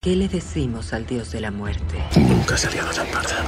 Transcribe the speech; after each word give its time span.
¿Qué 0.00 0.14
le 0.14 0.28
decimos 0.28 0.92
al 0.92 1.06
dios 1.06 1.32
de 1.32 1.40
la 1.40 1.50
muerte? 1.50 1.98
Nunca 2.16 2.56
se 2.56 2.68
ha 2.68 2.70
tan 2.70 3.08
parda. 3.08 3.42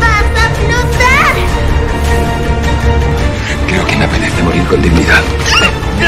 ¡Vas 0.00 0.24
a 0.42 0.48
flotar! 0.54 1.36
Creo 3.68 3.86
que 3.86 3.96
me 3.96 4.04
apetece 4.06 4.42
morir 4.42 4.64
con 4.64 4.80
dignidad. 4.80 5.22
¡Ve 6.00 6.06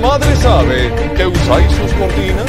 madre 0.00 0.34
sabe 0.36 0.92
que 1.16 1.26
usáis 1.26 1.72
sus 1.72 1.92
cortinas? 1.92 2.46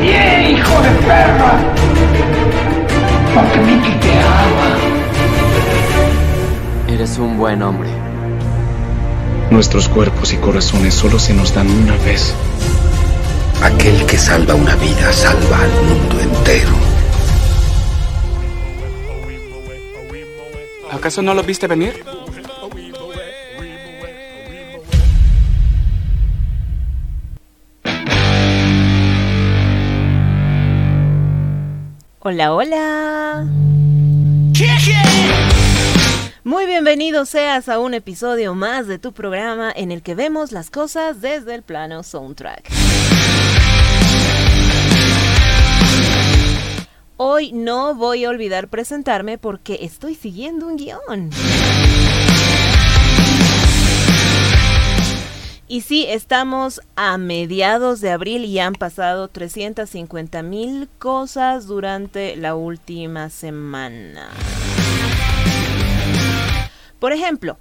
¡Bien, 0.00 0.56
hijo 0.56 0.82
de 0.82 0.90
perra! 1.06 1.60
Porque 3.34 3.58
Mickey 3.60 3.94
te 4.00 4.12
ama. 4.18 4.76
Eres 6.88 7.18
un 7.18 7.38
buen 7.38 7.62
hombre. 7.62 7.88
Nuestros 9.50 9.88
cuerpos 9.88 10.32
y 10.32 10.36
corazones 10.36 10.94
solo 10.94 11.18
se 11.18 11.34
nos 11.34 11.54
dan 11.54 11.70
una 11.70 11.96
vez. 12.04 12.34
Aquel 13.62 14.06
que 14.06 14.18
salva 14.18 14.54
una 14.54 14.74
vida 14.76 15.12
salva 15.12 15.58
al 15.58 15.70
mundo 15.84 16.20
entero. 16.20 16.70
¿Acaso 20.90 21.22
no 21.22 21.34
lo 21.34 21.42
viste 21.42 21.66
venir? 21.66 22.04
Hola, 32.24 32.54
hola. 32.54 33.48
Muy 36.44 36.66
bienvenido 36.66 37.24
seas 37.24 37.68
a 37.68 37.80
un 37.80 37.94
episodio 37.94 38.54
más 38.54 38.86
de 38.86 39.00
tu 39.00 39.12
programa 39.12 39.72
en 39.74 39.90
el 39.90 40.02
que 40.02 40.14
vemos 40.14 40.52
las 40.52 40.70
cosas 40.70 41.20
desde 41.20 41.56
el 41.56 41.62
plano 41.62 42.04
soundtrack. 42.04 42.70
Hoy 47.16 47.50
no 47.50 47.96
voy 47.96 48.24
a 48.24 48.28
olvidar 48.28 48.68
presentarme 48.68 49.36
porque 49.36 49.80
estoy 49.82 50.14
siguiendo 50.14 50.68
un 50.68 50.76
guion. 50.76 51.30
Y 55.72 55.80
sí, 55.80 56.04
estamos 56.06 56.82
a 56.96 57.16
mediados 57.16 58.02
de 58.02 58.10
abril 58.10 58.44
y 58.44 58.58
han 58.58 58.74
pasado 58.74 59.28
350 59.28 60.42
mil 60.42 60.86
cosas 60.98 61.66
durante 61.66 62.36
la 62.36 62.54
última 62.54 63.30
semana. 63.30 64.28
Por 66.98 67.12
ejemplo, 67.12 67.56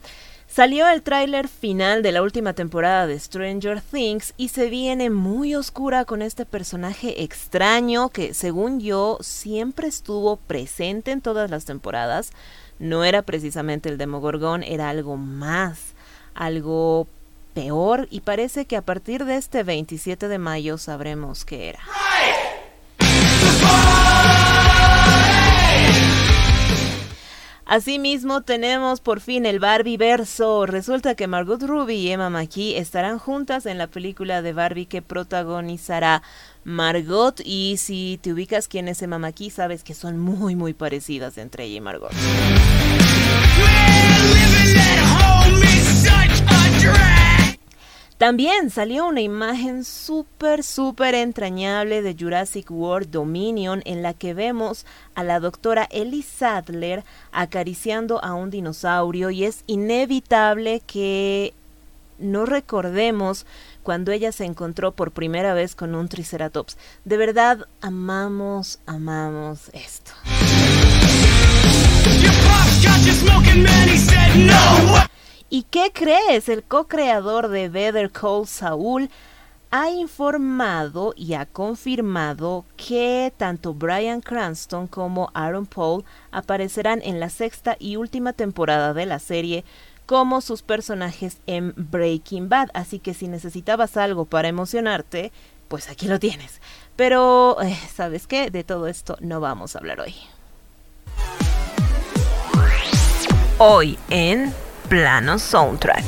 salió 0.46 0.90
el 0.90 1.04
tráiler 1.04 1.48
final 1.48 2.04
de 2.04 2.12
la 2.12 2.22
última 2.22 2.52
temporada 2.52 3.08
de 3.08 3.18
Stranger 3.18 3.80
Things 3.80 4.34
y 4.36 4.50
se 4.50 4.70
viene 4.70 5.10
muy 5.10 5.56
oscura 5.56 6.04
con 6.04 6.22
este 6.22 6.46
personaje 6.46 7.24
extraño 7.24 8.10
que, 8.10 8.34
según 8.34 8.82
yo, 8.82 9.20
siempre 9.22 9.88
estuvo 9.88 10.36
presente 10.36 11.12
en 11.12 11.22
todas 11.22 11.50
las 11.50 11.64
temporadas. 11.64 12.32
No 12.78 13.06
era 13.06 13.22
precisamente 13.22 13.88
el 13.88 13.98
Demogorgón, 13.98 14.64
era 14.64 14.90
algo 14.90 15.16
más, 15.16 15.94
algo 16.34 17.08
peor 17.54 18.08
y 18.12 18.22
parece 18.22 18.66
que 18.66 18.78
a 18.78 18.82
partir 18.82 19.26
de 19.26 19.38
este 19.38 19.64
27 19.64 20.28
de 20.28 20.38
mayo 20.38 20.78
sabremos 20.78 21.46
qué 21.46 21.70
era. 21.70 21.80
Asimismo 27.72 28.42
tenemos 28.42 29.00
por 29.00 29.22
fin 29.22 29.46
el 29.46 29.60
Barbie 29.60 29.96
verso. 29.96 30.66
Resulta 30.66 31.16
que 31.16 31.28
Margot 31.28 31.64
Ruby 31.64 31.96
y 31.96 32.12
Emma 32.12 32.30
McKee 32.30 32.78
estarán 32.78 33.18
juntas 33.18 33.66
en 33.66 33.78
la 33.78 33.88
película 33.88 34.42
de 34.42 34.52
Barbie 34.52 34.88
que 34.88 35.02
protagonizará 35.02 36.22
Margot 36.66 37.40
y 37.46 37.78
si 37.78 38.20
te 38.22 38.34
ubicas 38.34 38.68
quién 38.68 38.90
es 38.90 39.02
Emma 39.02 39.20
McKee 39.20 39.52
sabes 39.52 39.86
que 39.86 39.94
son 39.94 40.20
muy 40.20 40.58
muy 40.58 40.74
parecidas 40.74 41.38
entre 41.38 41.64
ella 41.64 41.78
y 41.78 41.80
Margot. 41.80 42.12
También 48.22 48.70
salió 48.70 49.08
una 49.08 49.22
imagen 49.22 49.84
súper, 49.84 50.64
súper 50.64 51.16
entrañable 51.16 52.04
de 52.04 52.16
Jurassic 52.16 52.70
World 52.70 53.10
Dominion 53.10 53.82
en 53.84 54.04
la 54.04 54.14
que 54.14 54.36
vemos 54.36 54.86
a 55.16 55.24
la 55.24 55.40
doctora 55.40 55.88
Ellie 55.90 56.22
Sadler 56.22 57.04
acariciando 57.32 58.24
a 58.24 58.36
un 58.36 58.52
dinosaurio 58.52 59.32
y 59.32 59.46
es 59.46 59.64
inevitable 59.66 60.84
que 60.86 61.56
no 62.20 62.46
recordemos 62.46 63.48
cuando 63.82 64.12
ella 64.12 64.32
se 64.32 64.46
encontró 64.46 64.92
por 64.92 65.10
primera 65.10 65.56
vez 65.56 65.74
con 65.74 65.96
un 65.96 66.08
Triceratops. 66.08 66.78
De 67.06 67.18
verdad, 67.18 67.66
amamos, 67.82 68.78
amamos 68.86 69.72
esto. 69.74 70.12
¿Y 75.54 75.64
qué 75.64 75.92
crees? 75.94 76.48
El 76.48 76.64
co-creador 76.64 77.50
de 77.50 77.68
Better 77.68 78.10
Call 78.10 78.48
Saul 78.48 79.10
ha 79.70 79.90
informado 79.90 81.14
y 81.18 81.34
ha 81.34 81.46
confirmado 81.46 82.64
que 82.78 83.34
tanto 83.36 83.74
Brian 83.74 84.22
Cranston 84.22 84.88
como 84.88 85.30
Aaron 85.34 85.66
Paul 85.66 86.06
aparecerán 86.32 87.02
en 87.04 87.20
la 87.20 87.30
sexta 87.30 87.76
y 87.80 87.98
última 87.98 88.32
temporada 88.32 88.94
de 88.94 89.06
la 89.06 89.20
serie 89.20 89.66
como 90.06 90.40
sus 90.40 90.62
personajes 90.62 91.40
en 91.48 91.74
Breaking 91.76 92.48
Bad. 92.48 92.70
Así 92.74 93.00
que 93.00 93.14
si 93.14 93.28
necesitabas 93.28 93.98
algo 93.98 94.24
para 94.24 94.48
emocionarte, 94.48 95.34
pues 95.68 95.90
aquí 95.90 96.08
lo 96.08 96.18
tienes. 96.18 96.62
Pero, 96.96 97.62
eh, 97.62 97.78
¿sabes 97.94 98.26
qué? 98.26 98.52
De 98.52 98.64
todo 98.64 98.88
esto 98.88 99.18
no 99.20 99.42
vamos 99.42 99.76
a 99.76 99.80
hablar 99.80 100.00
hoy. 100.00 100.16
Hoy 103.58 104.00
en 104.10 104.54
Plano 104.92 105.40
Soundtrack. 105.40 106.04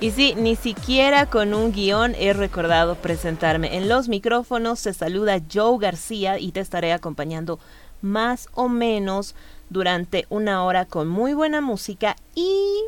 Y 0.00 0.10
sí, 0.10 0.34
ni 0.36 0.56
siquiera 0.56 1.26
con 1.26 1.54
un 1.54 1.70
guion 1.70 2.16
he 2.18 2.32
recordado 2.32 2.96
presentarme. 2.96 3.76
En 3.76 3.88
los 3.88 4.08
micrófonos 4.08 4.80
se 4.80 4.92
saluda 4.92 5.40
Joe 5.52 5.78
García 5.78 6.40
y 6.40 6.50
te 6.50 6.58
estaré 6.58 6.92
acompañando 6.92 7.60
más 8.02 8.48
o 8.54 8.68
menos 8.68 9.36
durante 9.70 10.26
una 10.30 10.64
hora 10.64 10.84
con 10.86 11.06
muy 11.06 11.32
buena 11.32 11.60
música 11.60 12.16
y 12.34 12.82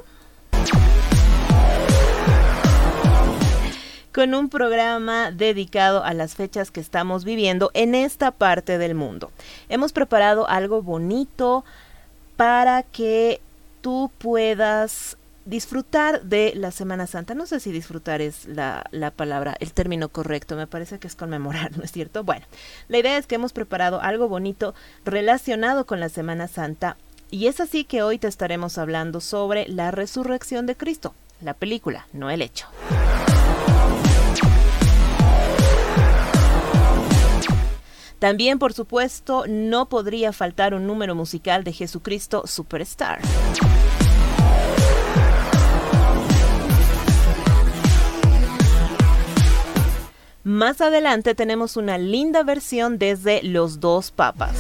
con 4.17 4.33
un 4.33 4.49
programa 4.49 5.31
dedicado 5.31 6.03
a 6.03 6.15
las 6.15 6.37
fechas 6.37 6.71
que 6.71 6.81
estamos 6.81 7.27
viviendo 7.27 7.71
en 7.75 7.95
esta 7.95 8.31
parte 8.31 8.79
del 8.79 8.95
mundo. 8.95 9.31
Hemos 9.69 9.93
preparado 9.93 10.49
algo 10.49 10.81
bonito 10.81 11.67
para 12.39 12.83
que 12.83 13.43
tú 13.83 14.11
puedas 14.17 15.19
disfrutar 15.45 16.23
de 16.23 16.55
la 16.57 16.71
Semana 16.71 17.07
Santa. 17.07 17.35
No 17.35 17.45
sé 17.45 17.61
si 17.61 17.73
disfrutar 17.73 18.23
es 18.23 18.47
la, 18.47 18.87
la, 18.91 19.11
palabra, 19.11 19.55
el 19.61 19.75
término 19.75 20.09
correcto, 20.09 20.57
me 20.57 20.67
parece 20.67 20.99
que 20.99 21.09
es 21.09 21.15
conmemorar, 21.15 21.73
¿no 21.77 21.85
es 21.85 21.93
cierto? 21.93 22.25
Bueno, 22.25 22.47
la 22.89 22.97
idea 22.97 23.19
es 23.19 23.27
que 23.27 23.35
hemos 23.35 23.53
preparado 23.53 24.01
algo 24.01 24.31
bonito 24.31 24.75
relacionado 25.05 25.85
con 25.85 26.01
la 26.01 26.09
Semana 26.09 26.49
Santa 26.49 26.97
y 27.31 27.49
es 27.49 27.61
así 27.61 27.85
que 27.85 28.03
hoy 28.03 28.17
te 28.17 28.29
estaremos 28.29 28.79
hablando 28.79 29.21
sobre 29.21 29.69
la 29.69 29.91
resurrección 29.91 30.65
de 30.65 30.75
Cristo, 30.75 31.15
la 31.43 31.53
película, 31.53 32.07
no 32.15 32.31
el 32.31 32.41
hecho. 32.41 32.67
También, 38.19 38.59
por 38.59 38.73
supuesto, 38.73 39.45
no 39.47 39.89
podría 39.89 40.33
faltar 40.33 40.75
un 40.75 40.87
número 40.87 41.15
musical 41.15 41.65
de 41.65 41.73
Jesucristo 41.73 42.47
Superstar. 42.47 43.21
Más 50.45 50.81
adelante 50.81 51.35
tenemos 51.35 51.77
una 51.77 51.99
linda 51.99 52.45
versión 52.45 52.99
desde 52.99 53.43
Los 53.43 53.81
Dos 53.81 54.13
Papas. 54.13 54.57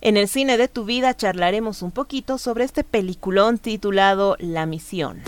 En 0.00 0.16
el 0.16 0.28
cine 0.28 0.56
de 0.56 0.68
tu 0.68 0.84
vida 0.84 1.16
charlaremos 1.16 1.82
un 1.82 1.90
poquito 1.90 2.38
sobre 2.38 2.64
este 2.64 2.84
peliculón 2.84 3.58
titulado 3.58 4.36
La 4.38 4.66
Misión. 4.66 5.22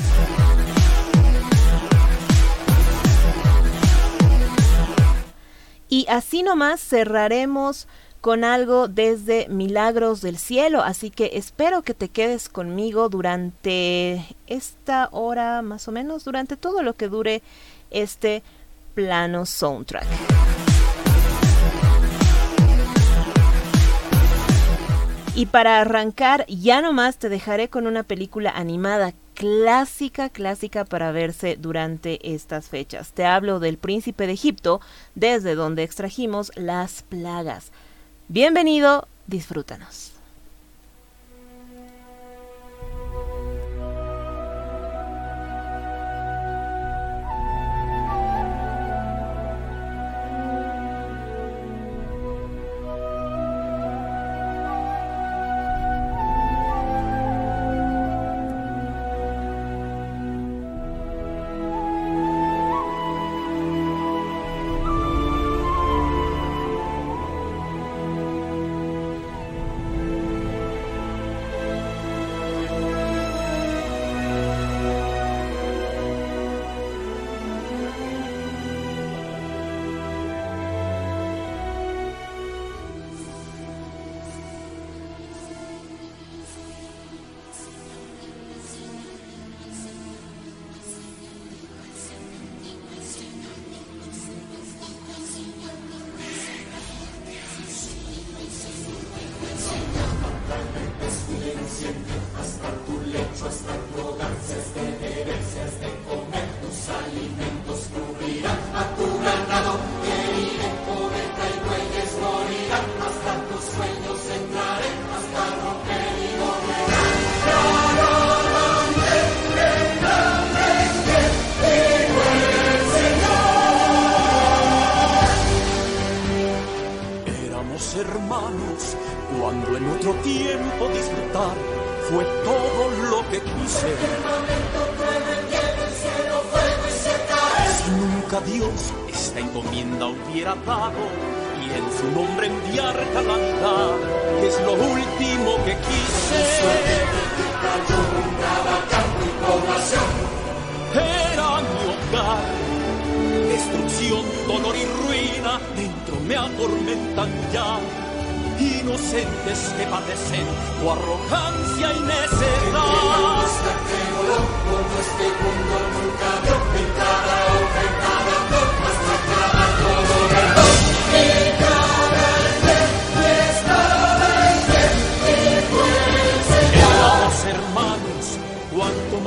Y 5.91 6.07
así 6.09 6.45
nomás 6.45 6.81
cerraremos 6.81 7.89
con 8.21 8.45
algo 8.45 8.87
desde 8.87 9.49
Milagros 9.49 10.21
del 10.21 10.39
Cielo, 10.39 10.83
así 10.83 11.11
que 11.11 11.33
espero 11.35 11.83
que 11.83 11.95
te 11.95 12.09
quedes 12.09 12.49
conmigo 12.49 13.09
durante 13.09 14.25
esta 14.47 15.09
hora, 15.11 15.63
más 15.63 15.89
o 15.89 15.93
menos, 15.93 16.25
durante 16.25 16.57
todo 16.57 16.85
lo 16.85 16.95
que 16.95 17.09
dure 17.09 17.43
este 17.91 18.45
plano 18.95 19.47
soundtrack. 19.47 20.07
Y 25.35 25.47
para 25.47 25.81
arrancar, 25.81 26.45
ya 26.47 26.83
nomás 26.83 27.17
te 27.17 27.29
dejaré 27.31 27.69
con 27.69 27.87
una 27.87 28.03
película 28.05 28.51
animada 28.51 29.13
clásica, 29.41 30.29
clásica 30.29 30.85
para 30.85 31.13
verse 31.13 31.57
durante 31.59 32.35
estas 32.35 32.69
fechas. 32.69 33.13
Te 33.13 33.25
hablo 33.25 33.59
del 33.59 33.79
Príncipe 33.79 34.27
de 34.27 34.35
Egipto, 34.35 34.83
desde 35.15 35.55
donde 35.55 35.83
extrajimos 35.83 36.53
las 36.57 37.05
plagas. 37.05 37.73
Bienvenido, 38.29 39.09
disfrútanos. 39.29 40.20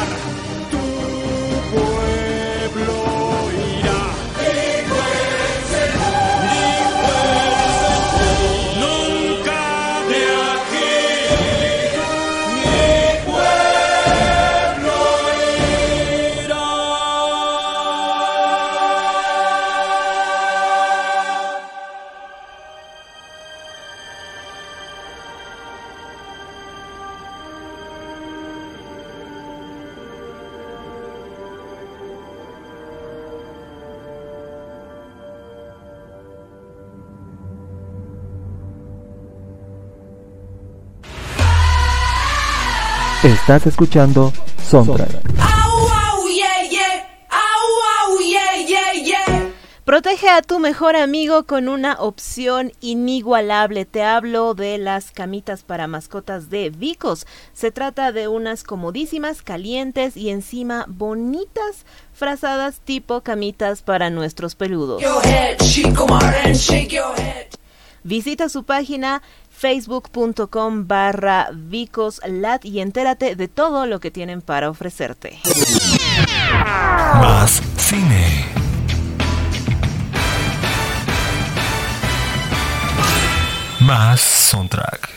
Estás 43.44 43.68
escuchando 43.68 44.32
Soundtrack. 44.70 45.10
Protege 49.84 50.30
a 50.30 50.42
tu 50.42 50.60
mejor 50.60 50.96
amigo 50.96 51.44
con 51.44 51.68
una 51.68 51.96
opción 52.00 52.72
inigualable. 52.80 53.84
Te 53.84 54.02
hablo 54.02 54.54
de 54.54 54.78
las 54.78 55.12
camitas 55.12 55.64
para 55.64 55.88
mascotas 55.88 56.50
de 56.50 56.70
Vicos. 56.70 57.28
Se 57.52 57.70
trata 57.72 58.14
de 58.14 58.30
unas 58.30 58.64
comodísimas, 58.64 59.42
calientes 59.42 60.16
y 60.16 60.30
encima 60.30 60.86
bonitas 60.88 61.86
frazadas 62.14 62.80
tipo 62.80 63.20
camitas 63.20 63.82
para 63.82 64.10
nuestros 64.10 64.56
peludos. 64.56 65.04
Visita 68.06 68.50
su 68.50 68.64
página 68.64 69.22
facebook.com 69.56 70.88
barra 70.88 71.50
vicoslat 71.54 72.66
y 72.66 72.80
entérate 72.80 73.36
de 73.36 73.48
todo 73.48 73.86
lo 73.86 74.00
que 74.00 74.12
tienen 74.12 74.42
para 74.42 74.70
ofrecerte. 74.70 75.40
Más 77.16 77.62
cine. 77.78 78.46
Más 83.80 84.20
soundtrack. 84.22 85.10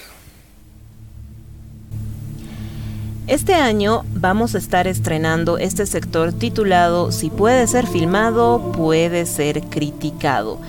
Este 3.27 3.55
año 3.55 4.05
vamos 4.15 4.55
a 4.55 4.59
estar 4.59 4.87
estrenando 4.87 5.59
este 5.59 5.85
sector 5.87 6.33
titulado 6.33 7.11
Si 7.11 7.29
puede 7.29 7.67
ser 7.67 7.89
filmado, 7.89 8.71
puede 8.71 9.27
ser 9.27 9.63
criticado. 9.63 10.61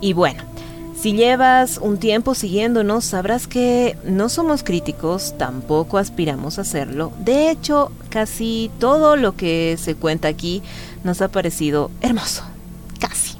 Y 0.00 0.12
bueno, 0.12 0.42
si 1.00 1.14
llevas 1.14 1.78
un 1.78 1.96
tiempo 1.96 2.34
siguiéndonos, 2.34 3.06
sabrás 3.06 3.46
que 3.46 3.96
no 4.04 4.28
somos 4.28 4.62
críticos, 4.62 5.34
tampoco 5.38 5.96
aspiramos 5.96 6.58
a 6.58 6.60
hacerlo. 6.60 7.10
De 7.20 7.50
hecho, 7.50 7.90
casi 8.10 8.70
todo 8.78 9.16
lo 9.16 9.34
que 9.34 9.78
se 9.78 9.94
cuenta 9.94 10.28
aquí 10.28 10.62
nos 11.02 11.22
ha 11.22 11.28
parecido 11.28 11.90
hermoso, 12.02 12.42
casi. 12.98 13.38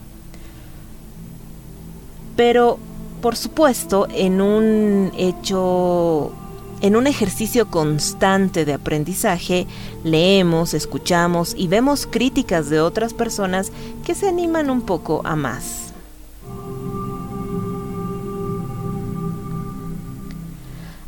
Pero, 2.35 2.79
por 3.21 3.37
supuesto, 3.37 4.09
en 4.11 4.41
un 4.41 5.13
hecho 5.19 6.33
en 6.81 6.97
un 6.97 7.07
ejercicio 7.07 7.71
constante 7.71 8.65
de 8.65 8.73
aprendizaje, 8.73 9.67
leemos, 10.03 10.73
escuchamos 10.73 11.55
y 11.55 11.69
vemos 11.69 12.09
críticas 12.11 12.71
de 12.71 12.81
otras 12.81 13.13
personas 13.13 13.71
que 14.03 14.15
se 14.15 14.31
animan 14.31 14.71
un 14.71 14.81
poco 14.81 15.21
a 15.27 15.37
más. 15.37 15.90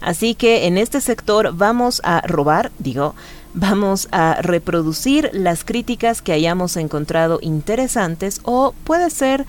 Así 0.02 0.35
que 0.35 0.66
en 0.66 0.78
este 0.78 1.00
sector 1.00 1.54
vamos 1.54 2.00
a 2.04 2.21
robar, 2.23 2.73
digo, 2.78 3.14
vamos 3.54 4.09
a 4.11 4.40
reproducir 4.42 5.30
las 5.32 5.64
críticas 5.64 6.23
que 6.23 6.32
hayamos 6.32 6.76
encontrado 6.76 7.38
interesantes 7.40 8.40
o 8.44 8.75
puede 8.85 9.11
ser 9.11 9.47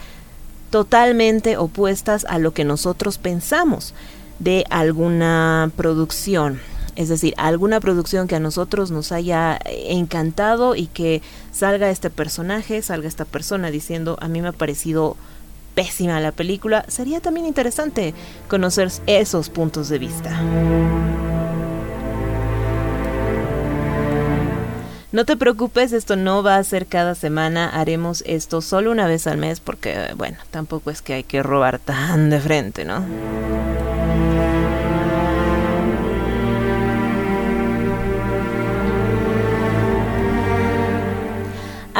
totalmente 0.69 1.57
opuestas 1.57 2.25
a 2.25 2.37
lo 2.39 2.53
que 2.53 2.65
nosotros 2.65 3.17
pensamos 3.17 3.93
de 4.39 4.65
alguna 4.69 5.71
producción. 5.75 6.59
Es 6.95 7.09
decir, 7.09 7.33
alguna 7.37 7.79
producción 7.79 8.27
que 8.27 8.35
a 8.35 8.39
nosotros 8.39 8.91
nos 8.91 9.11
haya 9.11 9.59
encantado 9.65 10.75
y 10.75 10.85
que 10.87 11.23
salga 11.51 11.89
este 11.89 12.11
personaje, 12.11 12.83
salga 12.83 13.07
esta 13.07 13.25
persona 13.25 13.71
diciendo, 13.71 14.17
a 14.21 14.27
mí 14.27 14.41
me 14.41 14.49
ha 14.49 14.53
parecido 14.53 15.17
pésima 15.75 16.19
la 16.19 16.31
película, 16.31 16.85
sería 16.87 17.19
también 17.19 17.45
interesante 17.45 18.13
conocer 18.47 18.91
esos 19.07 19.49
puntos 19.49 19.89
de 19.89 19.99
vista. 19.99 20.39
No 25.13 25.25
te 25.25 25.37
preocupes, 25.37 25.93
esto 25.93 26.15
no 26.15 26.41
va 26.41 26.57
a 26.57 26.63
ser 26.63 26.87
cada 26.87 27.13
semana, 27.13 27.69
haremos 27.69 28.23
esto 28.25 28.61
solo 28.61 28.89
una 28.89 29.05
vez 29.05 29.27
al 29.27 29.37
mes 29.37 29.59
porque, 29.59 29.95
bueno, 30.17 30.37
tampoco 30.49 30.89
es 30.89 31.03
que 31.03 31.13
hay 31.13 31.23
que 31.23 31.43
robar 31.43 31.77
tan 31.77 32.31
de 32.31 32.39
frente, 32.39 32.83
¿no? 32.83 33.05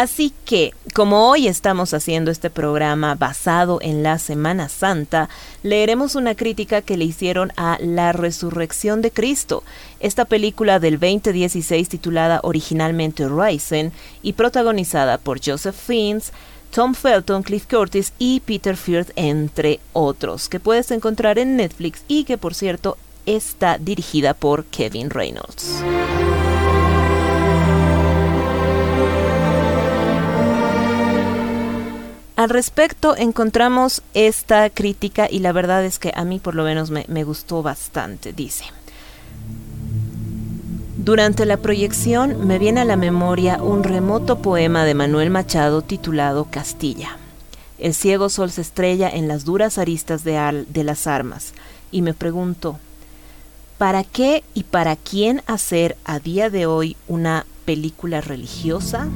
Así 0.03 0.33
que, 0.43 0.73
como 0.93 1.29
hoy 1.29 1.47
estamos 1.47 1.93
haciendo 1.93 2.29
este 2.29 2.49
programa 2.49 3.15
basado 3.15 3.79
en 3.81 4.03
la 4.03 4.19
Semana 4.19 4.67
Santa, 4.67 5.29
leeremos 5.63 6.15
una 6.15 6.35
crítica 6.35 6.81
que 6.81 6.97
le 6.97 7.05
hicieron 7.05 7.53
a 7.55 7.77
La 7.79 8.11
Resurrección 8.11 9.01
de 9.01 9.11
Cristo, 9.11 9.63
esta 10.01 10.25
película 10.25 10.81
del 10.81 10.99
2016 10.99 11.87
titulada 11.87 12.41
originalmente 12.43 13.29
Rising 13.29 13.91
y 14.21 14.33
protagonizada 14.33 15.19
por 15.19 15.39
Joseph 15.41 15.77
Fiennes, 15.77 16.33
Tom 16.75 16.95
Felton, 16.95 17.41
Cliff 17.41 17.65
Curtis 17.65 18.11
y 18.19 18.41
Peter 18.41 18.75
Firth, 18.75 19.11
entre 19.15 19.79
otros, 19.93 20.49
que 20.49 20.59
puedes 20.59 20.91
encontrar 20.91 21.39
en 21.39 21.55
Netflix 21.55 22.03
y 22.09 22.25
que, 22.25 22.37
por 22.37 22.55
cierto, 22.55 22.97
está 23.25 23.77
dirigida 23.77 24.33
por 24.33 24.65
Kevin 24.65 25.09
Reynolds. 25.09 25.81
Al 32.35 32.49
respecto 32.49 33.15
encontramos 33.15 34.01
esta 34.15 34.67
crítica 34.71 35.27
y 35.29 35.39
la 35.39 35.51
verdad 35.51 35.85
es 35.85 35.99
que 35.99 36.11
a 36.15 36.23
mí 36.23 36.39
por 36.39 36.55
lo 36.55 36.63
menos 36.63 36.89
me, 36.89 37.23
gustó 37.23 37.61
bastante. 37.61 38.33
Dice, 38.33 38.65
durante 40.97 41.45
la 41.45 41.57
proyección 41.57 42.47
me 42.47 42.57
viene 42.57 42.81
a 42.81 42.85
la 42.85 42.95
memoria 42.95 43.61
un 43.61 43.83
remoto 43.83 44.39
poema 44.39 44.83
de 44.83 44.95
Manuel 44.95 45.29
Machado 45.29 45.83
titulado 45.83 46.45
Castilla. 46.49 47.17
El 47.77 47.93
ciego 47.93 48.29
sol 48.29 48.49
se 48.49 48.61
estrella 48.61 49.09
en 49.09 49.27
las 49.27 49.45
duras 49.45 49.77
aristas 49.77 50.23
de, 50.23 50.65
de 50.67 50.83
las 50.83 51.05
armas 51.05 51.53
y 51.91 52.01
me 52.01 52.15
pregunto, 52.15 52.79
¿para 53.77 54.03
qué 54.03 54.43
y 54.55 54.63
para 54.63 54.95
quién 54.95 55.43
hacer 55.45 55.97
a 56.03 56.17
día 56.17 56.49
de 56.49 56.65
hoy 56.65 56.95
una 57.07 57.45
película 57.65 58.21
religiosa? 58.21 59.07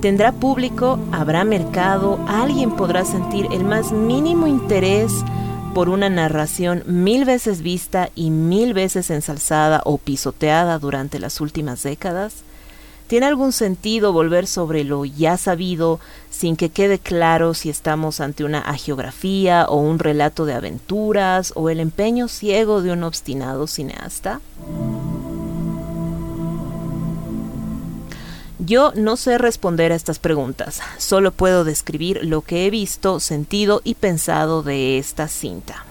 Tendrá 0.00 0.32
público, 0.32 0.98
habrá 1.10 1.44
mercado, 1.44 2.18
alguien 2.28 2.76
podrá 2.76 3.04
sentir 3.04 3.48
el 3.50 3.64
más 3.64 3.92
mínimo 3.92 4.46
interés 4.46 5.12
por 5.74 5.88
una 5.88 6.10
narración 6.10 6.82
mil 6.86 7.24
veces 7.24 7.62
vista 7.62 8.10
y 8.14 8.30
mil 8.30 8.74
veces 8.74 9.10
ensalzada 9.10 9.80
o 9.84 9.98
pisoteada 9.98 10.78
durante 10.78 11.18
las 11.18 11.40
últimas 11.40 11.82
décadas. 11.82 12.44
¿Tiene 13.06 13.26
algún 13.26 13.52
sentido 13.52 14.12
volver 14.12 14.46
sobre 14.46 14.84
lo 14.84 15.04
ya 15.04 15.36
sabido 15.36 16.00
sin 16.30 16.56
que 16.56 16.70
quede 16.70 16.98
claro 16.98 17.54
si 17.54 17.70
estamos 17.70 18.20
ante 18.20 18.44
una 18.44 18.60
agiografía 18.60 19.66
o 19.68 19.76
un 19.76 19.98
relato 19.98 20.44
de 20.44 20.54
aventuras 20.54 21.52
o 21.56 21.70
el 21.70 21.80
empeño 21.80 22.28
ciego 22.28 22.82
de 22.82 22.92
un 22.92 23.04
obstinado 23.04 23.66
cineasta? 23.66 24.40
Yo 28.66 28.92
no 28.96 29.16
sé 29.16 29.38
responder 29.38 29.92
a 29.92 29.94
estas 29.94 30.18
preguntas, 30.18 30.80
solo 30.98 31.30
puedo 31.30 31.62
describir 31.62 32.24
lo 32.24 32.40
que 32.40 32.66
he 32.66 32.70
visto, 32.70 33.20
sentido 33.20 33.80
y 33.84 33.94
pensado 33.94 34.64
de 34.64 34.98
esta 34.98 35.28
cinta. 35.28 35.84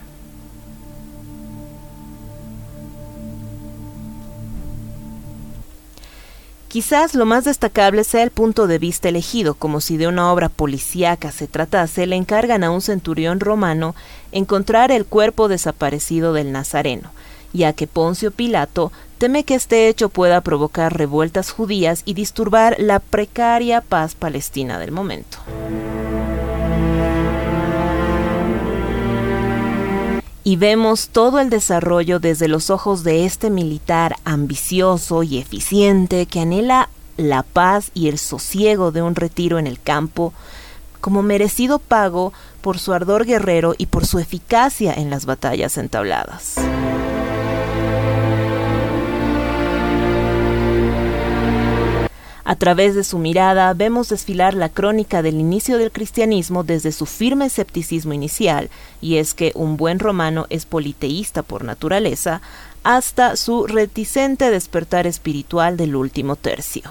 Quizás 6.67 7.15
lo 7.15 7.25
más 7.25 7.45
destacable 7.45 8.03
sea 8.03 8.23
el 8.23 8.31
punto 8.31 8.67
de 8.67 8.77
vista 8.77 9.07
elegido, 9.07 9.53
como 9.53 9.79
si 9.79 9.95
de 9.95 10.07
una 10.07 10.29
obra 10.33 10.49
policíaca 10.49 11.31
se 11.31 11.47
tratase, 11.47 12.05
le 12.05 12.17
encargan 12.17 12.65
a 12.65 12.71
un 12.71 12.81
centurión 12.81 13.39
romano 13.39 13.95
encontrar 14.33 14.91
el 14.91 15.05
cuerpo 15.05 15.47
desaparecido 15.47 16.33
del 16.33 16.51
Nazareno, 16.51 17.13
ya 17.53 17.71
que 17.71 17.87
Poncio 17.87 18.31
Pilato 18.31 18.91
teme 19.17 19.43
que 19.43 19.55
este 19.55 19.87
hecho 19.87 20.09
pueda 20.09 20.41
provocar 20.41 20.97
revueltas 20.97 21.51
judías 21.51 22.01
y 22.05 22.13
disturbar 22.13 22.75
la 22.79 22.99
precaria 22.99 23.81
paz 23.81 24.15
palestina 24.15 24.79
del 24.79 24.91
momento. 24.91 25.37
Y 30.43 30.57
vemos 30.57 31.09
todo 31.09 31.39
el 31.39 31.49
desarrollo 31.49 32.19
desde 32.19 32.47
los 32.47 32.69
ojos 32.69 33.03
de 33.03 33.25
este 33.25 33.49
militar 33.49 34.15
ambicioso 34.25 35.23
y 35.23 35.39
eficiente 35.39 36.27
que 36.27 36.41
anhela 36.41 36.89
la 37.17 37.41
paz 37.41 37.89
y 37.93 38.09
el 38.09 38.19
sosiego 38.19 38.91
de 38.91 39.01
un 39.01 39.15
retiro 39.15 39.57
en 39.57 39.65
el 39.65 39.81
campo 39.81 40.33
como 41.01 41.23
merecido 41.23 41.79
pago 41.79 42.33
por 42.61 42.79
su 42.79 42.93
ardor 42.93 43.25
guerrero 43.25 43.75
y 43.77 43.87
por 43.87 44.05
su 44.05 44.19
eficacia 44.19 44.93
en 44.93 45.09
las 45.09 45.25
batallas 45.25 45.77
entabladas. 45.77 46.55
A 52.47 52.55
través 52.55 52.93
de 52.93 53.03
su 53.03 53.17
mirada 53.17 53.73
vemos 53.73 54.09
desfilar 54.09 54.53
la 54.53 54.69
crónica 54.69 55.23
del 55.23 55.39
inicio 55.39 55.79
del 55.79 55.91
cristianismo 55.91 56.63
desde 56.63 56.91
su 56.91 57.07
firme 57.07 57.47
escepticismo 57.47 58.13
inicial, 58.13 58.69
y 59.01 59.17
es 59.17 59.33
que 59.33 59.51
un 59.55 59.77
buen 59.77 59.97
romano 59.97 60.45
es 60.51 60.67
politeísta 60.67 61.41
por 61.41 61.63
naturaleza, 61.63 62.41
hasta 62.83 63.35
su 63.35 63.65
reticente 63.65 64.51
despertar 64.51 65.07
espiritual 65.07 65.75
del 65.75 65.95
último 65.95 66.35
tercio. 66.35 66.83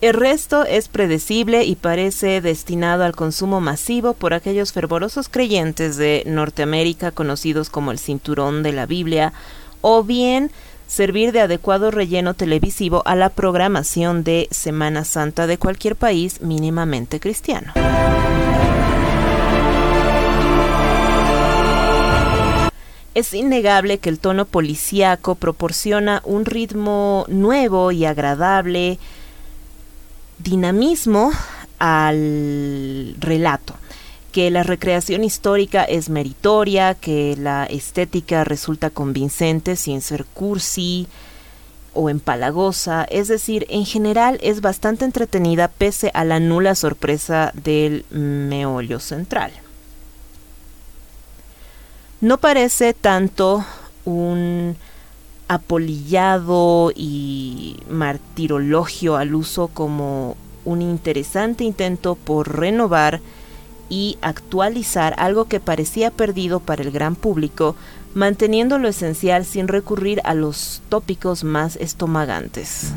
El 0.00 0.14
resto 0.14 0.64
es 0.64 0.86
predecible 0.86 1.64
y 1.64 1.74
parece 1.74 2.40
destinado 2.40 3.02
al 3.02 3.16
consumo 3.16 3.60
masivo 3.60 4.14
por 4.14 4.32
aquellos 4.32 4.72
fervorosos 4.72 5.28
creyentes 5.28 5.96
de 5.96 6.22
Norteamérica 6.24 7.10
conocidos 7.10 7.68
como 7.68 7.90
el 7.90 7.98
cinturón 7.98 8.62
de 8.62 8.70
la 8.70 8.86
Biblia, 8.86 9.32
o 9.80 10.04
bien 10.04 10.52
servir 10.86 11.32
de 11.32 11.40
adecuado 11.40 11.90
relleno 11.90 12.34
televisivo 12.34 13.02
a 13.06 13.16
la 13.16 13.28
programación 13.28 14.22
de 14.22 14.46
Semana 14.52 15.02
Santa 15.04 15.48
de 15.48 15.58
cualquier 15.58 15.96
país 15.96 16.42
mínimamente 16.42 17.18
cristiano. 17.18 17.72
Es 23.16 23.34
innegable 23.34 23.98
que 23.98 24.10
el 24.10 24.20
tono 24.20 24.44
policíaco 24.44 25.34
proporciona 25.34 26.22
un 26.24 26.44
ritmo 26.44 27.24
nuevo 27.26 27.90
y 27.90 28.04
agradable, 28.04 29.00
dinamismo 30.38 31.32
al 31.78 33.14
relato, 33.18 33.74
que 34.32 34.50
la 34.50 34.62
recreación 34.62 35.24
histórica 35.24 35.84
es 35.84 36.08
meritoria, 36.10 36.94
que 36.94 37.36
la 37.38 37.64
estética 37.66 38.44
resulta 38.44 38.90
convincente 38.90 39.76
sin 39.76 40.00
ser 40.00 40.24
cursi 40.24 41.06
o 41.94 42.10
empalagosa, 42.10 43.04
es 43.04 43.28
decir, 43.28 43.66
en 43.70 43.84
general 43.84 44.38
es 44.42 44.60
bastante 44.60 45.04
entretenida 45.04 45.68
pese 45.68 46.10
a 46.14 46.24
la 46.24 46.38
nula 46.38 46.74
sorpresa 46.74 47.52
del 47.54 48.04
meollo 48.10 49.00
central. 49.00 49.52
No 52.20 52.38
parece 52.38 52.94
tanto 52.94 53.64
un 54.04 54.76
apolillado 55.48 56.92
y 56.94 57.76
martirologio 57.90 59.16
al 59.16 59.34
uso 59.34 59.68
como 59.68 60.36
un 60.64 60.82
interesante 60.82 61.64
intento 61.64 62.14
por 62.14 62.58
renovar 62.58 63.20
y 63.88 64.18
actualizar 64.20 65.14
algo 65.16 65.46
que 65.46 65.60
parecía 65.60 66.10
perdido 66.10 66.60
para 66.60 66.82
el 66.82 66.90
gran 66.90 67.16
público, 67.16 67.74
manteniendo 68.14 68.78
lo 68.78 68.88
esencial 68.88 69.46
sin 69.46 69.66
recurrir 69.66 70.20
a 70.24 70.34
los 70.34 70.82
tópicos 70.90 71.42
más 71.42 71.76
estomagantes. 71.76 72.92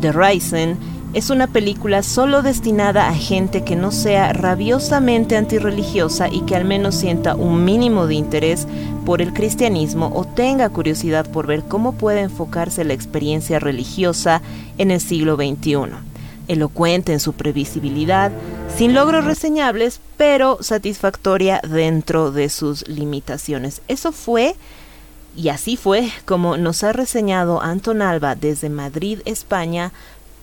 The 0.00 0.12
Rising 0.12 0.91
es 1.14 1.28
una 1.28 1.46
película 1.46 2.02
solo 2.02 2.42
destinada 2.42 3.08
a 3.08 3.14
gente 3.14 3.64
que 3.64 3.76
no 3.76 3.92
sea 3.92 4.32
rabiosamente 4.32 5.36
antirreligiosa 5.36 6.28
y 6.28 6.40
que 6.42 6.56
al 6.56 6.64
menos 6.64 6.94
sienta 6.94 7.34
un 7.34 7.64
mínimo 7.64 8.06
de 8.06 8.14
interés 8.14 8.66
por 9.04 9.20
el 9.20 9.34
cristianismo 9.34 10.10
o 10.14 10.24
tenga 10.24 10.70
curiosidad 10.70 11.30
por 11.30 11.46
ver 11.46 11.64
cómo 11.64 11.92
puede 11.92 12.20
enfocarse 12.20 12.84
la 12.84 12.94
experiencia 12.94 13.58
religiosa 13.58 14.40
en 14.78 14.90
el 14.90 15.00
siglo 15.00 15.36
XXI. 15.36 15.96
Elocuente 16.48 17.12
en 17.12 17.20
su 17.20 17.34
previsibilidad, 17.34 18.32
sin 18.74 18.94
logros 18.94 19.24
reseñables, 19.24 20.00
pero 20.16 20.58
satisfactoria 20.62 21.60
dentro 21.68 22.32
de 22.32 22.48
sus 22.48 22.88
limitaciones. 22.88 23.82
Eso 23.86 24.12
fue 24.12 24.56
y 25.34 25.48
así 25.48 25.76
fue 25.76 26.10
como 26.26 26.56
nos 26.56 26.84
ha 26.84 26.92
reseñado 26.92 27.62
Anton 27.62 28.02
Alba 28.02 28.34
desde 28.34 28.68
Madrid, 28.68 29.20
España, 29.24 29.92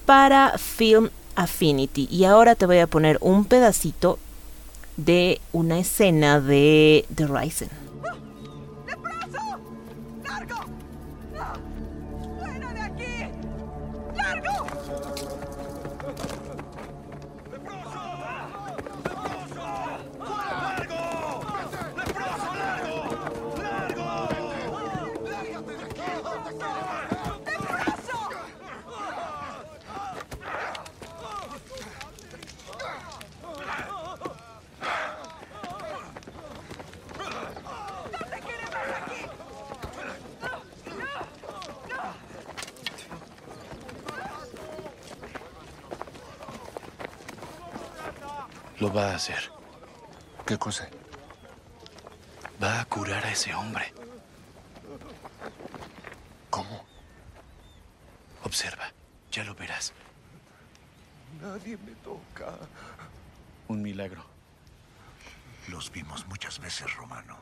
para 0.10 0.58
Film 0.58 1.12
Affinity. 1.36 2.08
Y 2.10 2.24
ahora 2.24 2.56
te 2.56 2.66
voy 2.66 2.80
a 2.80 2.88
poner 2.88 3.20
un 3.22 3.46
pedacito 3.46 4.18
de 4.98 5.40
una 5.54 5.78
escena 5.78 6.42
de 6.42 7.06
The 7.14 7.28
Rising. 7.28 7.68
Lo 48.80 48.94
va 48.94 49.12
a 49.12 49.16
hacer. 49.16 49.52
¿Qué 50.46 50.58
cosa? 50.58 50.88
Va 52.64 52.80
a 52.80 52.86
curar 52.86 53.26
a 53.26 53.32
ese 53.32 53.54
hombre. 53.54 53.94
¿Cómo? 56.50 56.86
Observa, 58.44 58.92
ya 59.32 59.44
lo 59.44 59.54
verás. 59.54 59.94
Nadie 61.42 61.78
me 61.78 61.92
toca. 61.96 62.54
Un 63.68 63.82
milagro. 63.82 64.24
Los 65.68 65.92
vimos 65.92 66.26
muchas 66.28 66.60
veces, 66.60 66.96
Romano. 66.96 67.38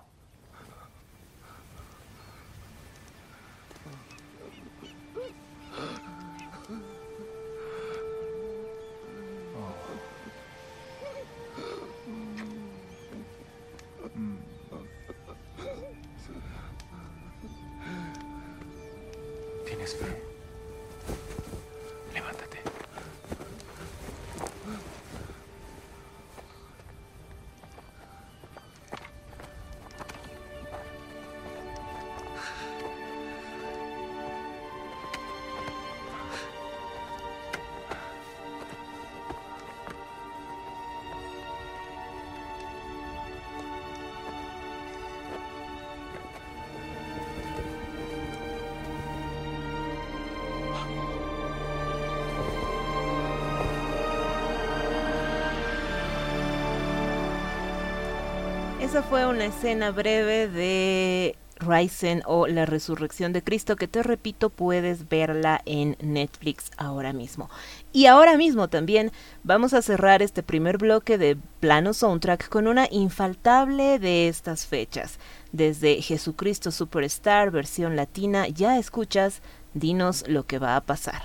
Fue 59.04 59.28
una 59.28 59.46
escena 59.46 59.92
breve 59.92 60.48
de 60.48 61.36
Rising 61.60 62.22
o 62.26 62.48
La 62.48 62.66
Resurrección 62.66 63.32
de 63.32 63.44
Cristo 63.44 63.76
que 63.76 63.88
te 63.88 64.02
repito 64.02 64.50
puedes 64.50 65.08
verla 65.08 65.62
en 65.66 65.96
Netflix 66.02 66.72
ahora 66.78 67.14
mismo. 67.14 67.50
Y 67.94 68.08
ahora 68.08 68.38
mismo 68.38 68.70
también 68.70 69.12
vamos 69.44 69.74
a 69.74 69.84
cerrar 69.84 70.22
este 70.22 70.42
primer 70.42 70.78
bloque 70.78 71.18
de 71.18 71.38
plano 71.60 71.94
soundtrack 71.94 72.50
con 72.50 72.68
una 72.68 72.88
infaltable 72.90 74.00
de 74.00 74.28
estas 74.28 74.66
fechas. 74.66 75.20
Desde 75.52 76.02
Jesucristo 76.02 76.72
Superstar 76.72 77.52
versión 77.52 77.96
latina 77.96 78.48
ya 78.48 78.78
escuchas 78.80 79.42
Dinos 79.74 80.26
lo 80.28 80.44
que 80.44 80.58
va 80.60 80.76
a 80.76 80.82
pasar. 80.82 81.22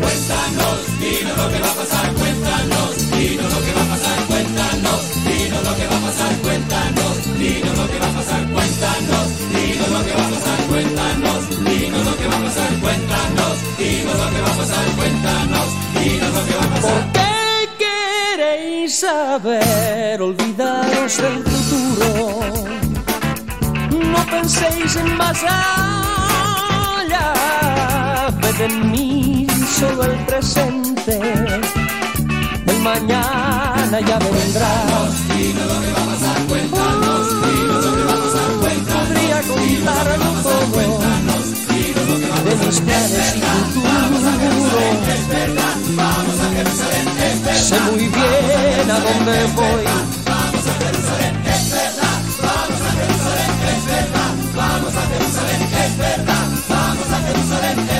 Cuéntanos, 0.00 0.89
dinos 1.00 1.36
lo 1.36 1.48
que 1.50 1.58
va 1.60 1.70
a 1.70 1.74
pasar, 1.74 2.12
cuéntanos, 2.14 3.10
dinos 3.10 3.52
lo 3.52 3.60
que 3.64 3.72
va 3.72 3.82
a 3.82 3.88
pasar, 3.92 4.18
cuéntanos, 4.28 5.00
dinos 5.24 5.62
lo 5.64 5.72
que 5.76 5.86
va 5.90 5.96
a 5.96 6.00
pasar, 6.00 6.32
cuéntanos, 6.44 7.14
dinos 7.38 7.74
lo 7.78 7.86
que 7.90 7.98
va 7.98 8.06
a 8.06 8.14
pasar, 8.18 8.42
cuéntanos, 8.52 9.26
dinos 9.54 9.88
lo 9.90 10.00
que 10.04 10.12
va 10.18 10.24
a 10.24 10.30
pasar, 10.30 10.58
cuéntanos, 10.70 11.40
dinos 11.64 12.04
lo 12.04 12.14
que 12.16 12.26
va 12.28 12.36
a 12.36 12.42
pasar, 12.44 12.70
cuéntanos, 12.84 13.56
dinos 13.78 14.16
lo 14.20 14.26
que 14.32 14.40
va 14.44 14.50
a 14.50 14.56
pasar, 14.60 14.86
cuéntanos, 14.98 15.68
dinos 15.96 16.30
lo 16.36 16.42
que 16.46 16.54
va 16.60 16.64
a 16.64 16.70
pasar. 16.74 17.00
¿Por 17.00 17.02
qué 17.12 17.32
queréis 17.82 18.90
saber? 19.00 20.20
Olvidaros 20.20 21.16
del 21.16 21.38
futuro. 21.44 22.14
No 24.12 24.20
penséis 24.26 24.96
en 24.96 25.16
más 25.16 25.42
allá, 25.42 25.70
ved 28.40 28.60
en 28.60 28.90
mí 28.90 29.29
solo 29.80 30.04
el 30.04 30.18
presente. 30.26 31.18
El 32.66 32.78
mañana 32.80 33.98
ya 34.08 34.18
vendrá. 34.18 34.72
Dinos 35.30 35.66
lo 35.72 35.76
que 35.80 35.90
va 35.96 36.02
a 36.02 36.10
pasar, 36.10 36.38
cuéntanos, 36.48 37.24
dinos 37.42 37.84
lo 37.84 37.90
que 37.96 38.04
va 38.04 38.12
a 38.12 38.20
pasar, 38.24 38.50
cuéntanos. 38.60 39.08
Podría 39.08 39.38
contarlo 39.50 40.28
todo 40.42 40.90
de 42.44 42.52
mis 42.66 42.78
planes 42.80 43.28
y 43.36 43.40
futuro. 43.40 44.80
Es 45.14 45.24
verdad, 45.28 45.76
vamos 45.96 46.36
a 46.44 46.48
Jerusalén, 46.56 47.06
es 47.28 47.38
verdad. 47.44 47.68
Sé 47.68 47.80
muy 47.90 48.06
bien 48.18 48.86
a 48.90 48.98
dónde 49.06 49.34
voy. 49.56 49.84
Vamos 50.30 50.64
a 50.70 50.74
Jerusalén, 50.84 51.34
es 51.54 51.64
verdad, 51.72 52.18
vamos 52.46 52.80
a 52.86 52.90
Jerusalén, 53.00 53.52
es 53.72 53.82
verdad, 53.86 54.32
vamos 54.56 54.94
a 54.94 55.02
Jerusalén, 55.12 55.60
es 55.84 55.92
verdad, 55.96 56.46
vamos 56.68 57.08
a 57.10 57.18
Jerusalén. 57.26 57.99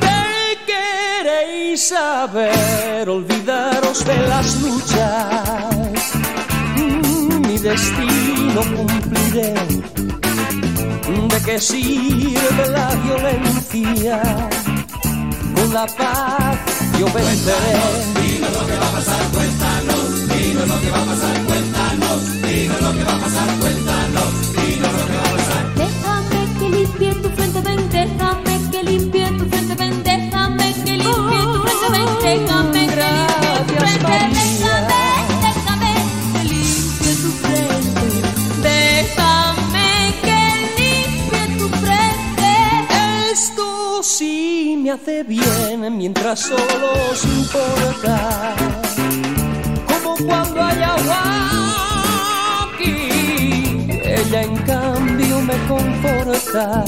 Te 0.00 0.58
queréis 0.66 1.88
saber, 1.88 3.08
olvidaros 3.08 4.04
de 4.04 4.16
las 4.28 4.60
luchas. 4.62 6.12
Mm, 6.76 7.46
mi 7.46 7.58
destino 7.58 8.60
cumpliré. 8.76 9.54
¿De 11.28 11.42
qué 11.44 11.58
sirve 11.60 12.68
la 12.70 12.88
violencia? 13.04 14.22
Con 15.54 15.74
la 15.74 15.86
paz 15.86 16.58
yo 16.98 17.06
venceré. 17.12 18.67
Mientras 46.28 46.40
solo 46.40 46.92
importa. 47.38 48.54
Como 49.86 50.16
cuando 50.26 50.62
hay 50.62 50.82
agua 50.82 52.68
aquí, 52.68 53.88
ella 54.04 54.42
en 54.42 54.56
cambio 54.58 55.40
me 55.40 55.54
conforta. 55.66 56.84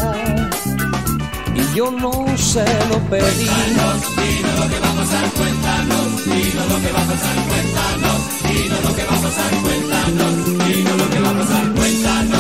Y 1.55 1.75
yo 1.75 1.91
no 1.91 2.13
se 2.37 2.65
lo 2.89 2.99
pedí. 3.09 3.49
Dinos 3.49 4.59
lo 4.59 4.69
que 4.69 4.81
va 4.81 4.91
a 4.91 4.95
pasar, 4.95 5.31
cuéntanos. 5.31 6.25
Dinos 6.25 6.69
lo 6.69 6.81
que 6.81 6.93
va 6.93 7.01
a 7.01 7.07
pasar, 7.07 7.37
cuéntanos. 7.49 8.21
Dinos 8.43 8.83
lo 8.85 8.95
que 8.97 9.05
va 9.05 9.17
a 9.17 9.21
pasar, 9.21 9.51
cuéntanos. 9.63 10.35
Dinos 10.67 10.97
lo 10.99 11.11
que 11.11 11.21
va 11.21 11.31
a 11.31 11.35
pasar, 11.35 11.73
cuéntanos. 11.73 12.40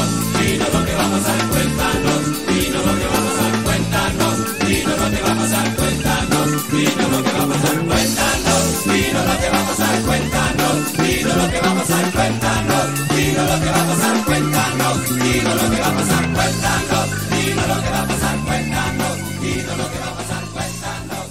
Dinos 6.70 7.10
lo 7.10 7.22
que 7.22 7.32
va 7.32 7.42
a 7.42 7.46
pasar, 7.48 7.84
cuéntanos. 7.84 8.84
Dinos 8.84 9.26
lo 9.26 9.38
que 9.40 9.50
va 9.50 9.60
a 9.60 9.64
pasar, 9.66 10.02
cuéntanos. 10.02 10.92
Dinos 10.98 11.36
lo 11.36 11.48
que 11.50 11.60
va 11.60 11.70
a 11.70 11.74
pasar, 11.74 12.12
cuéntanos. 12.12 13.08
Dinos 13.10 13.50
lo 13.50 13.60
que 13.60 13.70
va 13.70 13.80
a 13.80 13.86
pasar, 13.86 14.24
cuéntanos. 14.24 15.08
Dinos 15.18 15.56
lo 15.58 15.70
que 15.70 15.80
va 15.80 15.88
a 15.88 15.94
pasar, 15.94 16.32
cuéntanos. 16.32 17.08
Dinos 17.30 17.66
lo 17.66 17.80
que 17.82 17.90
va 17.90 18.00
a 18.00 18.06
pasar, 18.06 18.34
cuéntanos. 18.44 19.16
Dinos 19.40 19.66
lo 19.66 19.80
que 19.80 19.90
va 19.90 20.06
a 20.06 20.14
pasar, 20.14 20.44
cuéntanos. 20.54 21.26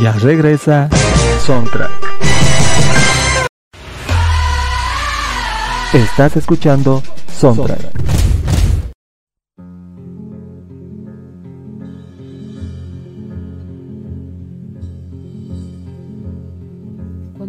Ya 0.00 0.12
regresa 0.12 0.88
Soundtrack. 1.46 1.90
Estás 5.92 6.36
escuchando 6.36 7.02
Soundtrack. 7.40 8.29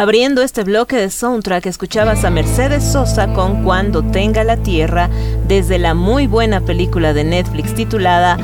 Abriendo 0.00 0.40
este 0.40 0.64
bloque 0.64 0.96
de 0.96 1.10
soundtrack 1.10 1.66
escuchabas 1.66 2.24
a 2.24 2.30
Mercedes 2.30 2.82
Sosa 2.90 3.34
con 3.34 3.62
Cuando 3.62 4.02
tenga 4.02 4.44
la 4.44 4.56
tierra 4.56 5.10
desde 5.46 5.78
la 5.78 5.92
muy 5.92 6.26
buena 6.26 6.62
película 6.62 7.12
de 7.12 7.22
Netflix 7.22 7.74
titulada 7.74 8.38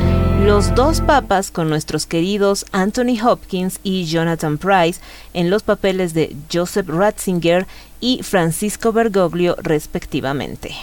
Los 0.44 0.74
dos 0.74 1.00
papas 1.00 1.50
con 1.50 1.70
nuestros 1.70 2.04
queridos 2.04 2.66
Anthony 2.72 3.18
Hopkins 3.24 3.80
y 3.82 4.04
Jonathan 4.04 4.58
Price 4.58 5.00
en 5.32 5.48
los 5.48 5.62
papeles 5.62 6.12
de 6.12 6.36
Joseph 6.52 6.90
Ratzinger 6.90 7.66
y 8.00 8.22
Francisco 8.22 8.92
Bergoglio 8.92 9.56
respectivamente. 9.58 10.74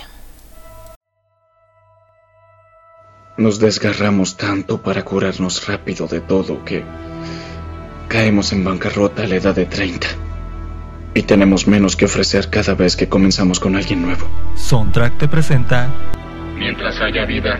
Nos 3.37 3.59
desgarramos 3.59 4.37
tanto 4.37 4.81
para 4.81 5.05
curarnos 5.05 5.67
rápido 5.67 6.07
de 6.07 6.21
todo 6.21 6.65
que 6.65 6.83
caemos 8.07 8.51
en 8.53 8.63
bancarrota 8.63 9.21
a 9.21 9.27
la 9.27 9.35
edad 9.35 9.53
de 9.53 9.67
30 9.67 10.32
y 11.13 11.23
tenemos 11.23 11.67
menos 11.67 11.95
que 11.95 12.05
ofrecer 12.05 12.49
cada 12.49 12.73
vez 12.73 12.95
que 12.95 13.07
comenzamos 13.07 13.59
con 13.59 13.75
alguien 13.75 14.01
nuevo. 14.01 14.25
Soundtrack 14.55 15.17
te 15.17 15.27
presenta 15.27 15.89
Mientras 16.57 16.95
haya 17.01 17.25
vida, 17.25 17.59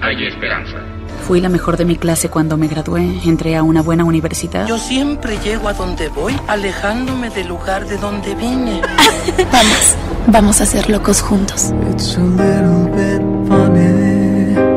hay 0.00 0.26
esperanza. 0.26 0.78
Fui 1.26 1.40
la 1.40 1.48
mejor 1.48 1.76
de 1.76 1.84
mi 1.84 1.96
clase 1.96 2.28
cuando 2.28 2.56
me 2.56 2.66
gradué. 2.68 3.20
Entré 3.24 3.54
a 3.56 3.62
una 3.62 3.82
buena 3.82 4.04
universidad. 4.04 4.66
Yo 4.66 4.78
siempre 4.78 5.38
llego 5.38 5.68
a 5.68 5.74
donde 5.74 6.08
voy, 6.08 6.34
alejándome 6.48 7.30
del 7.30 7.48
lugar 7.48 7.86
de 7.86 7.96
donde 7.98 8.34
vine. 8.34 8.80
vamos, 9.52 9.96
vamos 10.26 10.60
a 10.60 10.66
ser 10.66 10.88
locos 10.90 11.20
juntos. 11.22 11.72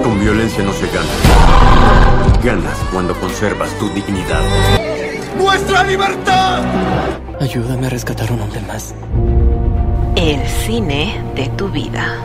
Con 0.04 0.19
violencia 0.19 0.63
no 0.63 0.73
se 0.73 0.88
gana. 0.88 1.10
Ganas 2.43 2.77
cuando 2.91 3.13
conservas 3.15 3.69
tu 3.80 3.89
dignidad. 3.89 4.41
¡Nuestra 5.38 5.84
libertad! 5.84 6.63
Ayúdame 7.41 7.88
a 7.88 7.89
rescatar 7.89 8.32
un 8.32 8.39
hombre 8.39 8.62
más. 8.62 8.93
El 10.15 10.47
cine 10.47 11.19
de 11.34 11.47
tu 11.58 11.69
vida. 11.69 12.23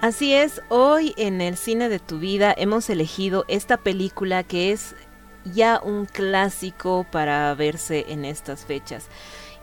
Así 0.00 0.34
es, 0.34 0.60
hoy 0.70 1.14
en 1.16 1.40
el 1.40 1.56
cine 1.56 1.88
de 1.88 2.00
tu 2.00 2.18
vida 2.18 2.52
hemos 2.58 2.90
elegido 2.90 3.44
esta 3.46 3.76
película 3.76 4.42
que 4.42 4.72
es 4.72 4.96
ya 5.44 5.80
un 5.80 6.06
clásico 6.06 7.06
para 7.12 7.54
verse 7.54 8.06
en 8.08 8.24
estas 8.24 8.64
fechas. 8.64 9.08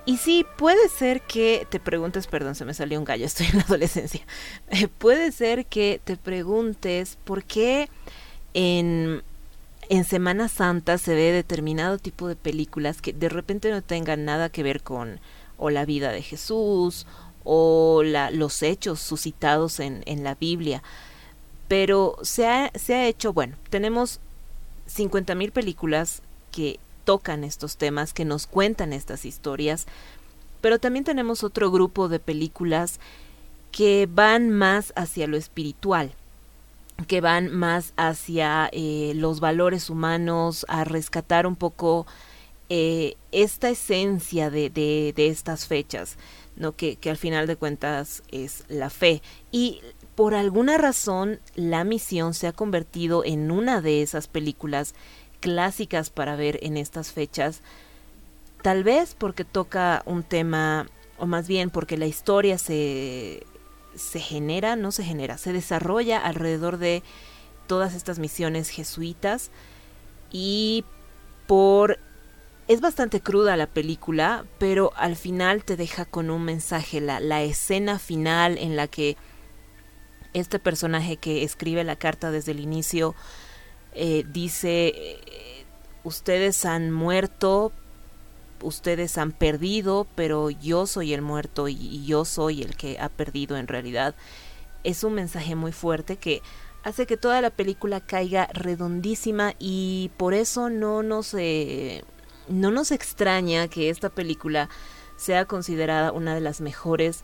Y 0.08 0.16
sí, 0.16 0.46
puede 0.58 0.88
ser 0.88 1.20
que 1.20 1.68
te 1.70 1.82
preguntes, 1.82 2.28
perdón, 2.28 2.56
se 2.56 2.64
me 2.64 2.74
salió 2.74 2.98
un 2.98 3.04
gallo, 3.04 3.26
estoy 3.28 3.48
en 3.48 3.58
la 3.58 3.64
adolescencia. 3.64 4.22
Eh, 4.70 4.88
puede 4.88 5.34
ser 5.34 5.66
que 5.66 6.00
te 6.02 6.16
preguntes 6.16 7.18
por 7.26 7.44
qué 7.44 7.90
en, 8.54 9.22
en 9.90 10.06
Semana 10.06 10.48
Santa 10.48 10.98
se 10.98 11.14
ve 11.14 11.34
determinado 11.34 11.98
tipo 11.98 12.30
de 12.30 12.38
películas 12.38 13.02
que 13.02 13.12
de 13.12 13.28
repente 13.28 13.70
no 13.70 13.82
tengan 13.82 14.24
nada 14.24 14.48
que 14.48 14.64
ver 14.64 14.82
con 14.82 15.20
o 15.58 15.70
la 15.72 15.84
vida 15.84 16.14
de 16.14 16.22
Jesús 16.22 17.06
o 17.44 18.02
la, 18.02 18.32
los 18.32 18.64
hechos 18.64 19.02
suscitados 19.02 19.82
en, 19.82 20.04
en 20.06 20.24
la 20.24 20.36
Biblia. 20.36 20.84
Pero 21.68 22.16
se 22.22 22.48
ha, 22.48 22.72
se 22.76 22.96
ha 22.96 23.08
hecho, 23.08 23.34
bueno, 23.34 23.58
tenemos 23.70 24.22
50.000 24.88 25.52
películas 25.52 26.22
que 26.54 26.80
tocan 27.08 27.46
estos 27.46 27.78
temas, 27.78 28.12
que 28.12 28.26
nos 28.26 28.48
cuentan 28.48 28.92
estas 28.92 29.24
historias, 29.24 29.88
pero 30.60 30.78
también 30.78 31.06
tenemos 31.06 31.42
otro 31.42 31.72
grupo 31.72 32.10
de 32.10 32.20
películas 32.20 33.00
que 33.72 34.10
van 34.12 34.50
más 34.50 34.92
hacia 34.98 35.26
lo 35.26 35.38
espiritual, 35.38 36.12
que 37.08 37.22
van 37.22 37.50
más 37.50 37.94
hacia 37.96 38.70
eh, 38.74 39.14
los 39.16 39.40
valores 39.40 39.90
humanos, 39.90 40.66
a 40.68 40.84
rescatar 40.84 41.48
un 41.48 41.56
poco 41.56 42.06
eh, 42.68 43.16
esta 43.32 43.70
esencia 43.70 44.50
de, 44.50 44.70
de, 44.70 45.14
de, 45.16 45.30
estas 45.30 45.66
fechas, 45.66 46.18
¿no? 46.58 46.76
Que, 46.76 46.98
que 46.98 47.10
al 47.10 47.16
final 47.16 47.48
de 47.48 47.56
cuentas 47.56 48.22
es 48.34 48.66
la 48.68 48.90
fe. 48.90 49.22
Y 49.50 49.80
por 50.16 50.36
alguna 50.36 50.78
razón 50.78 51.40
la 51.56 51.86
misión 51.86 52.34
se 52.34 52.48
ha 52.48 52.52
convertido 52.52 53.24
en 53.24 53.50
una 53.50 53.80
de 53.80 54.02
esas 54.02 54.28
películas 54.28 54.94
clásicas 55.40 56.10
para 56.10 56.36
ver 56.36 56.60
en 56.62 56.78
estas 56.78 57.12
fechas, 57.12 57.62
tal 58.62 58.84
vez 58.84 59.16
porque 59.16 59.44
toca 59.44 60.04
un 60.06 60.24
tema, 60.24 60.88
o 61.18 61.26
más 61.26 61.48
bien 61.48 61.70
porque 61.70 61.98
la 61.98 62.06
historia 62.06 62.58
se, 62.58 63.46
se 63.96 64.20
genera, 64.20 64.76
no 64.76 64.92
se 64.92 65.04
genera, 65.04 65.38
se 65.38 65.54
desarrolla 65.54 66.20
alrededor 66.20 66.78
de 66.78 67.04
todas 67.68 67.94
estas 67.94 68.20
misiones 68.20 68.70
jesuitas 68.70 69.52
y 70.32 70.86
por... 71.48 72.00
Es 72.68 72.82
bastante 72.82 73.22
cruda 73.22 73.56
la 73.56 73.68
película, 73.68 74.44
pero 74.58 74.92
al 74.98 75.16
final 75.16 75.64
te 75.64 75.78
deja 75.78 76.04
con 76.04 76.30
un 76.30 76.44
mensaje, 76.44 77.00
la, 77.00 77.22
la 77.22 77.42
escena 77.42 77.98
final 77.98 78.58
en 78.58 78.76
la 78.76 78.90
que 78.90 79.16
este 80.34 80.60
personaje 80.60 81.16
que 81.16 81.44
escribe 81.44 81.86
la 81.86 81.96
carta 81.96 82.30
desde 82.30 82.52
el 82.52 82.60
inicio 82.60 83.16
eh, 83.94 84.26
dice, 84.32 84.94
eh, 84.96 85.66
ustedes 86.04 86.66
han 86.66 86.92
muerto, 86.92 87.72
ustedes 88.62 89.18
han 89.18 89.32
perdido, 89.32 90.08
pero 90.16 90.50
yo 90.50 90.88
soy 90.88 91.14
el 91.14 91.22
muerto 91.22 91.68
y, 91.68 92.06
yo 92.06 92.26
soy 92.26 92.62
el 92.62 92.76
que 92.76 93.00
ha 93.00 93.10
perdido 93.10 93.58
en 93.58 93.68
realidad. 93.68 94.16
Es 94.84 95.04
un 95.04 95.14
mensaje 95.14 95.56
muy 95.56 95.72
fuerte 95.72 96.18
que 96.18 96.42
hace 96.84 97.06
que 97.06 97.18
toda 97.18 97.42
la 97.42 97.50
película 97.50 98.00
caiga 98.00 98.48
redondísima 98.54 99.54
y 99.60 100.12
por 100.18 100.34
eso 100.34 100.70
no 100.70 101.04
nos, 101.04 101.34
eh, 101.34 102.04
no 102.48 102.72
nos 102.72 102.92
extraña 102.92 103.68
que 103.68 103.90
esta 103.90 104.10
película 104.10 104.70
sea 105.18 105.46
considerada 105.46 106.12
una 106.12 106.36
de 106.36 106.42
las 106.42 106.62
mejores 106.62 107.24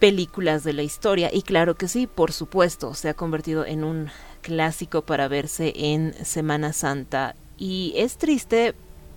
películas 0.00 0.64
de 0.64 0.72
la 0.72 0.82
historia. 0.82 1.30
Y 1.32 1.42
claro 1.42 1.76
que 1.76 1.86
sí, 1.86 2.08
por 2.08 2.32
supuesto, 2.32 2.94
se 2.94 3.08
ha 3.08 3.14
convertido 3.14 3.64
en 3.64 3.84
un 3.84 4.10
clásico 4.42 5.02
para 5.02 5.28
verse 5.28 5.72
en 5.74 6.14
Semana 6.24 6.72
Santa. 6.72 7.34
Y 7.56 7.94
es 7.96 8.18
triste 8.18 8.74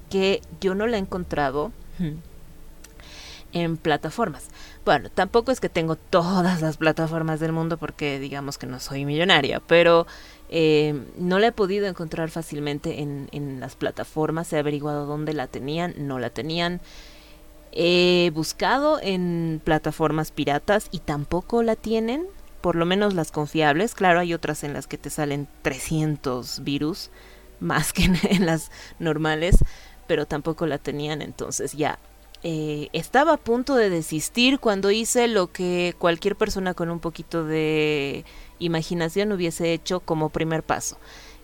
que 0.09 0.41
yo 0.61 0.75
no 0.75 0.88
la 0.88 0.97
he 0.97 0.99
encontrado 0.99 1.71
en 3.51 3.77
plataformas. 3.77 4.47
Bueno, 4.85 5.09
tampoco 5.09 5.51
es 5.51 5.59
que 5.59 5.69
tengo 5.69 5.95
todas 5.95 6.61
las 6.61 6.77
plataformas 6.77 7.39
del 7.39 7.51
mundo 7.51 7.77
porque 7.77 8.19
digamos 8.19 8.57
que 8.57 8.67
no 8.67 8.79
soy 8.79 9.03
millonaria, 9.05 9.61
pero 9.65 10.05
eh, 10.49 11.01
no 11.17 11.39
la 11.39 11.47
he 11.47 11.51
podido 11.51 11.88
encontrar 11.88 12.29
fácilmente 12.29 13.01
en, 13.01 13.29
en 13.31 13.59
las 13.59 13.75
plataformas. 13.75 14.53
He 14.53 14.59
averiguado 14.59 15.05
dónde 15.05 15.33
la 15.33 15.47
tenían, 15.47 15.95
no 15.97 16.19
la 16.19 16.29
tenían. 16.29 16.81
He 17.71 18.31
buscado 18.33 18.99
en 19.01 19.59
plataformas 19.63 20.31
piratas 20.31 20.88
y 20.91 20.99
tampoco 20.99 21.63
la 21.63 21.75
tienen, 21.75 22.27
por 22.65 22.75
lo 22.75 22.88
menos 22.88 23.13
las 23.13 23.32
confiables. 23.32 23.93
Claro, 23.93 24.19
hay 24.21 24.34
otras 24.34 24.63
en 24.63 24.73
las 24.73 24.88
que 24.88 24.97
te 24.97 25.12
salen 25.12 25.47
300 25.62 26.63
virus, 26.63 27.12
más 27.60 27.93
que 27.93 28.06
en, 28.06 28.47
las 28.47 28.71
normales, 28.97 29.58
pero 30.08 30.25
tampoco 30.25 30.65
la 30.65 30.80
tenían, 30.80 31.21
entonces 31.21 31.73
ya. 31.73 31.99
Eh, 32.41 32.89
estaba 32.91 33.34
a 33.34 33.38
punto 33.38 33.75
de 33.75 33.91
desistir 33.91 34.58
cuando 34.58 34.89
hice 34.89 35.28
lo 35.28 35.51
que 35.51 35.93
cualquier 35.99 36.36
persona 36.36 36.73
con 36.73 36.89
un 36.89 36.99
poquito 36.99 37.43
de 37.43 38.25
imaginación 38.58 39.32
hubiese 39.32 39.71
hecho 39.71 39.99
como 39.99 40.30
primer 40.30 40.63
paso. 40.63 40.97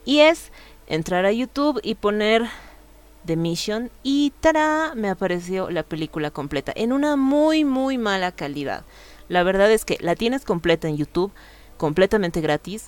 Y 0.05 0.21
es 0.21 0.51
entrar 0.87 1.27
a 1.27 1.31
YouTube 1.31 1.79
y 1.83 1.93
poner 1.93 2.49
The 3.27 3.35
Mission 3.35 3.91
y 4.01 4.33
¡tará! 4.39 4.93
me 4.95 5.11
apareció 5.11 5.69
la 5.69 5.83
película 5.83 6.31
completa 6.31 6.73
en 6.75 6.91
una 6.91 7.15
muy 7.15 7.63
muy 7.63 7.99
mala 7.99 8.31
calidad. 8.31 8.85
La 9.27 9.43
verdad 9.43 9.71
es 9.71 9.85
que 9.85 9.97
la 10.01 10.15
tienes 10.15 10.45
completa 10.45 10.87
en 10.87 10.97
YouTube, 10.97 11.31
completamente 11.77 12.41
gratis, 12.41 12.87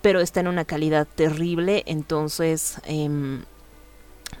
pero 0.00 0.20
está 0.20 0.40
en 0.40 0.48
una 0.48 0.64
calidad 0.64 1.06
terrible, 1.06 1.82
entonces 1.86 2.80
em, 2.84 3.44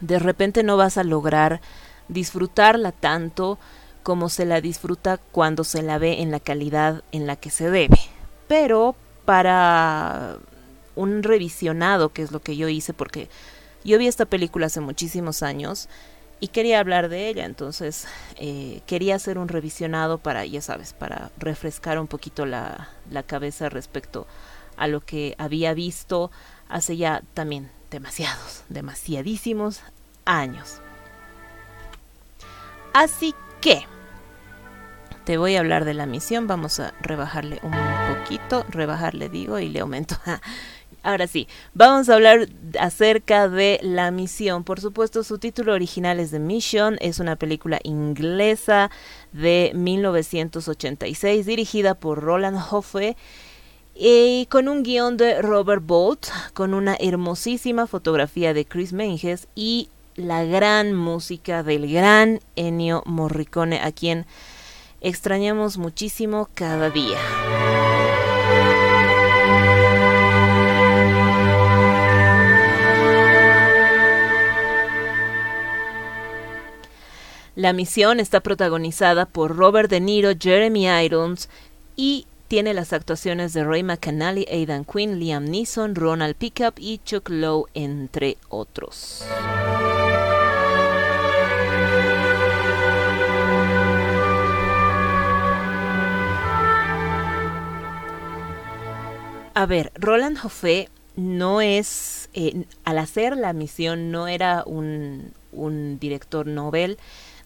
de 0.00 0.18
repente 0.18 0.62
no 0.62 0.76
vas 0.76 0.98
a 0.98 1.04
lograr 1.04 1.60
disfrutarla 2.08 2.92
tanto 2.92 3.58
como 4.02 4.28
se 4.28 4.44
la 4.44 4.60
disfruta 4.60 5.18
cuando 5.18 5.64
se 5.64 5.82
la 5.82 5.98
ve 5.98 6.22
en 6.22 6.30
la 6.30 6.40
calidad 6.40 7.04
en 7.12 7.26
la 7.26 7.36
que 7.36 7.50
se 7.50 7.70
debe. 7.70 7.98
Pero 8.48 8.96
para 9.24 10.38
un 10.96 11.22
revisionado, 11.22 12.12
que 12.12 12.22
es 12.22 12.32
lo 12.32 12.40
que 12.40 12.56
yo 12.56 12.68
hice, 12.68 12.92
porque 12.92 13.28
yo 13.84 13.98
vi 13.98 14.08
esta 14.08 14.26
película 14.26 14.66
hace 14.66 14.80
muchísimos 14.80 15.42
años 15.42 15.88
y 16.42 16.48
quería 16.48 16.80
hablar 16.80 17.08
de 17.08 17.28
ella, 17.28 17.44
entonces 17.44 18.08
eh, 18.34 18.80
quería 18.88 19.14
hacer 19.14 19.38
un 19.38 19.46
revisionado 19.46 20.18
para, 20.18 20.44
ya 20.44 20.60
sabes, 20.60 20.92
para 20.92 21.30
refrescar 21.38 22.00
un 22.00 22.08
poquito 22.08 22.46
la, 22.46 22.88
la 23.12 23.22
cabeza 23.22 23.68
respecto 23.68 24.26
a 24.76 24.88
lo 24.88 25.02
que 25.02 25.36
había 25.38 25.72
visto 25.72 26.32
hace 26.68 26.96
ya 26.96 27.22
también 27.34 27.70
demasiados, 27.92 28.64
demasiadísimos 28.68 29.82
años. 30.24 30.80
Así 32.92 33.36
que 33.60 33.84
te 35.24 35.38
voy 35.38 35.54
a 35.54 35.60
hablar 35.60 35.84
de 35.84 35.94
la 35.94 36.06
misión, 36.06 36.48
vamos 36.48 36.80
a 36.80 36.92
rebajarle 37.00 37.60
un 37.62 37.72
poquito, 38.16 38.66
rebajarle 38.68 39.28
digo 39.28 39.60
y 39.60 39.68
le 39.68 39.78
aumento. 39.78 40.16
Ahora 41.02 41.26
sí, 41.26 41.48
vamos 41.74 42.08
a 42.08 42.14
hablar 42.14 42.48
acerca 42.78 43.48
de 43.48 43.80
La 43.82 44.12
Misión. 44.12 44.62
Por 44.62 44.80
supuesto, 44.80 45.24
su 45.24 45.38
título 45.38 45.72
original 45.72 46.20
es 46.20 46.30
The 46.30 46.38
Mission, 46.38 46.96
es 47.00 47.18
una 47.18 47.34
película 47.34 47.80
inglesa 47.82 48.90
de 49.32 49.72
1986 49.74 51.44
dirigida 51.44 51.94
por 51.94 52.20
Roland 52.20 52.58
Hoffe 52.70 53.16
y 53.94 54.46
con 54.46 54.68
un 54.68 54.84
guion 54.84 55.16
de 55.16 55.42
Robert 55.42 55.82
Bolt, 55.84 56.26
con 56.54 56.72
una 56.72 56.96
hermosísima 56.98 57.88
fotografía 57.88 58.54
de 58.54 58.64
Chris 58.64 58.92
Menges 58.92 59.48
y 59.56 59.88
la 60.14 60.44
gran 60.44 60.94
música 60.94 61.64
del 61.64 61.92
gran 61.92 62.40
Ennio 62.54 63.02
Morricone, 63.06 63.80
a 63.80 63.90
quien 63.90 64.24
extrañamos 65.00 65.78
muchísimo 65.78 66.48
cada 66.54 66.90
día. 66.90 67.18
La 77.54 77.74
misión 77.74 78.18
está 78.18 78.40
protagonizada 78.40 79.26
por 79.26 79.54
Robert 79.54 79.90
De 79.90 80.00
Niro, 80.00 80.30
Jeremy 80.40 80.86
Irons 81.04 81.50
y 81.96 82.26
tiene 82.48 82.72
las 82.72 82.94
actuaciones 82.94 83.52
de 83.52 83.62
Ray 83.62 83.82
McAnally, 83.82 84.46
Aidan 84.50 84.86
Quinn, 84.86 85.20
Liam 85.20 85.44
Neeson, 85.44 85.94
Ronald 85.94 86.34
Pickup 86.34 86.74
y 86.78 87.02
Chuck 87.04 87.28
Lowe, 87.28 87.66
entre 87.74 88.38
otros. 88.48 89.26
A 99.52 99.66
ver, 99.66 99.92
Roland 99.96 100.38
Joffé 100.38 100.88
no 101.16 101.60
es, 101.60 102.30
eh, 102.32 102.64
al 102.84 102.96
hacer 102.96 103.36
la 103.36 103.52
misión, 103.52 104.10
no 104.10 104.26
era 104.26 104.62
un, 104.64 105.34
un 105.52 105.98
director 105.98 106.46
Nobel. 106.46 106.96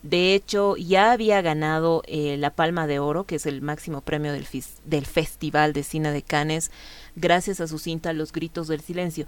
De 0.03 0.35
hecho, 0.35 0.77
ya 0.77 1.13
había 1.13 1.43
ganado 1.43 2.03
eh, 2.07 2.37
la 2.39 2.51
Palma 2.51 2.87
de 2.87 2.99
Oro, 2.99 3.25
que 3.25 3.37
es 3.37 3.47
el 3.47 3.63
máximo 3.63 4.01
premio 4.01 4.33
del, 4.33 4.47
del 4.85 5.07
Festival 5.07 5.73
de 5.73 5.83
Cine 5.83 6.13
de 6.13 6.23
Cannes, 6.23 6.71
gracias 7.17 7.61
a 7.61 7.67
su 7.67 7.79
cinta 7.79 8.13
Los 8.13 8.33
Gritos 8.33 8.69
del 8.69 8.81
Silencio. 8.81 9.27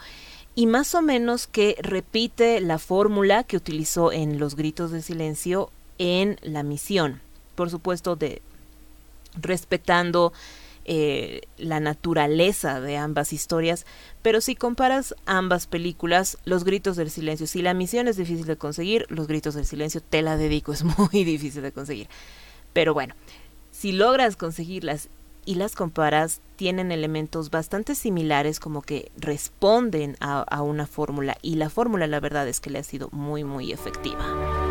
Y 0.55 0.67
más 0.67 0.95
o 0.95 1.03
menos 1.03 1.47
que 1.47 1.77
repite 1.81 2.61
la 2.61 2.79
fórmula 2.79 3.45
que 3.45 3.57
utilizó 3.57 4.13
en 4.13 4.39
Los 4.39 4.57
Gritos 4.57 4.91
del 4.91 5.03
Silencio 5.03 5.71
en 5.99 6.39
La 6.43 6.63
Misión. 6.63 7.21
Por 7.55 7.71
supuesto, 7.71 8.17
de 8.17 8.43
respetando 9.41 10.33
eh, 10.91 11.43
la 11.59 11.81
naturaleza 11.81 12.81
de 12.81 12.97
ambas 12.97 13.35
historias, 13.35 13.85
pero 14.23 14.41
si 14.41 14.55
comparas 14.57 15.15
ambas 15.27 15.67
películas, 15.67 16.39
Los 16.47 16.65
Gritos 16.65 16.97
del 16.97 17.11
Silencio, 17.11 17.47
si 17.47 17.61
la 17.61 17.75
misión 17.75 18.09
es 18.09 18.17
difícil 18.17 18.47
de 18.47 18.57
conseguir, 18.57 19.05
Los 19.11 19.27
Gritos 19.27 19.53
del 19.53 19.67
Silencio, 19.67 20.01
te 20.01 20.23
la 20.23 20.39
dedico, 20.39 20.73
es 20.73 20.85
muy 20.85 21.25
difícil 21.25 21.61
de 21.61 21.73
conseguir. 21.73 22.09
Pero 22.73 22.95
bueno, 22.95 23.15
si 23.71 23.93
logras 23.93 24.37
conseguirlas 24.37 25.11
y 25.45 25.57
las 25.57 25.75
comparas, 25.75 26.41
tienen 26.57 26.91
elementos 26.91 27.51
bastante 27.51 27.95
similares 27.95 28.59
como 28.59 28.81
que 28.81 29.13
responden 29.19 30.17
a, 30.21 30.41
a 30.41 30.63
una 30.63 30.87
fórmula 30.87 31.37
y 31.43 31.57
la 31.57 31.69
fórmula 31.69 32.07
la 32.07 32.21
verdad 32.21 32.49
es 32.49 32.61
que 32.61 32.71
le 32.71 32.79
ha 32.79 32.83
sido 32.83 33.11
muy 33.13 33.45
muy 33.45 33.73
efectiva. 33.73 34.68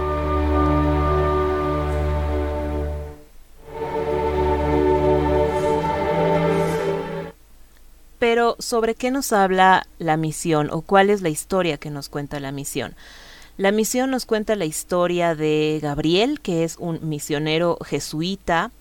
Pero 8.30 8.58
¿sobre 8.60 8.94
qué 8.94 9.10
nos 9.10 9.32
habla 9.32 9.88
la 10.00 10.18
misión 10.18 10.68
o 10.70 10.82
cuál 10.82 11.10
es 11.10 11.22
la 11.22 11.30
historia 11.30 11.78
que 11.78 11.90
nos 11.90 12.10
cuenta 12.10 12.42
la 12.42 12.52
misión? 12.52 12.94
La 13.56 13.72
misión 13.72 14.12
nos 14.12 14.26
cuenta 14.26 14.58
la 14.58 14.66
historia 14.66 15.34
de 15.34 15.80
Gabriel, 15.82 16.42
que 16.42 16.66
es 16.66 16.76
un 16.78 17.08
misionero 17.08 17.78
jesuita, 17.86 18.72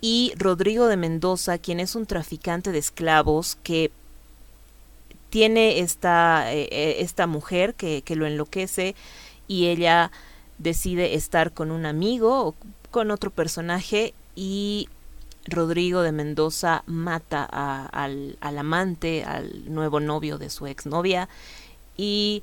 y 0.00 0.32
Rodrigo 0.36 0.86
de 0.86 0.96
Mendoza, 0.96 1.58
quien 1.58 1.80
es 1.80 1.96
un 1.96 2.06
traficante 2.06 2.70
de 2.70 2.78
esclavos 2.78 3.58
que 3.64 3.90
tiene 5.28 5.80
esta, 5.80 6.54
eh, 6.54 6.68
eh, 6.70 6.96
esta 7.00 7.26
mujer 7.26 7.74
que, 7.74 8.02
que 8.02 8.14
lo 8.14 8.28
enloquece 8.28 8.94
y 9.48 9.66
ella 9.66 10.12
decide 10.58 11.16
estar 11.16 11.52
con 11.52 11.72
un 11.72 11.84
amigo 11.84 12.46
o 12.46 12.54
con 12.92 13.10
otro 13.10 13.32
personaje 13.32 14.14
y 14.36 14.88
Rodrigo 15.48 16.02
de 16.02 16.12
Mendoza 16.12 16.82
mata 16.86 17.44
al, 17.44 18.36
amante, 18.40 19.24
al 19.24 19.72
nuevo 19.72 20.00
novio 20.00 20.38
de 20.38 20.50
su 20.50 20.66
exnovia 20.66 21.28
y 21.96 22.42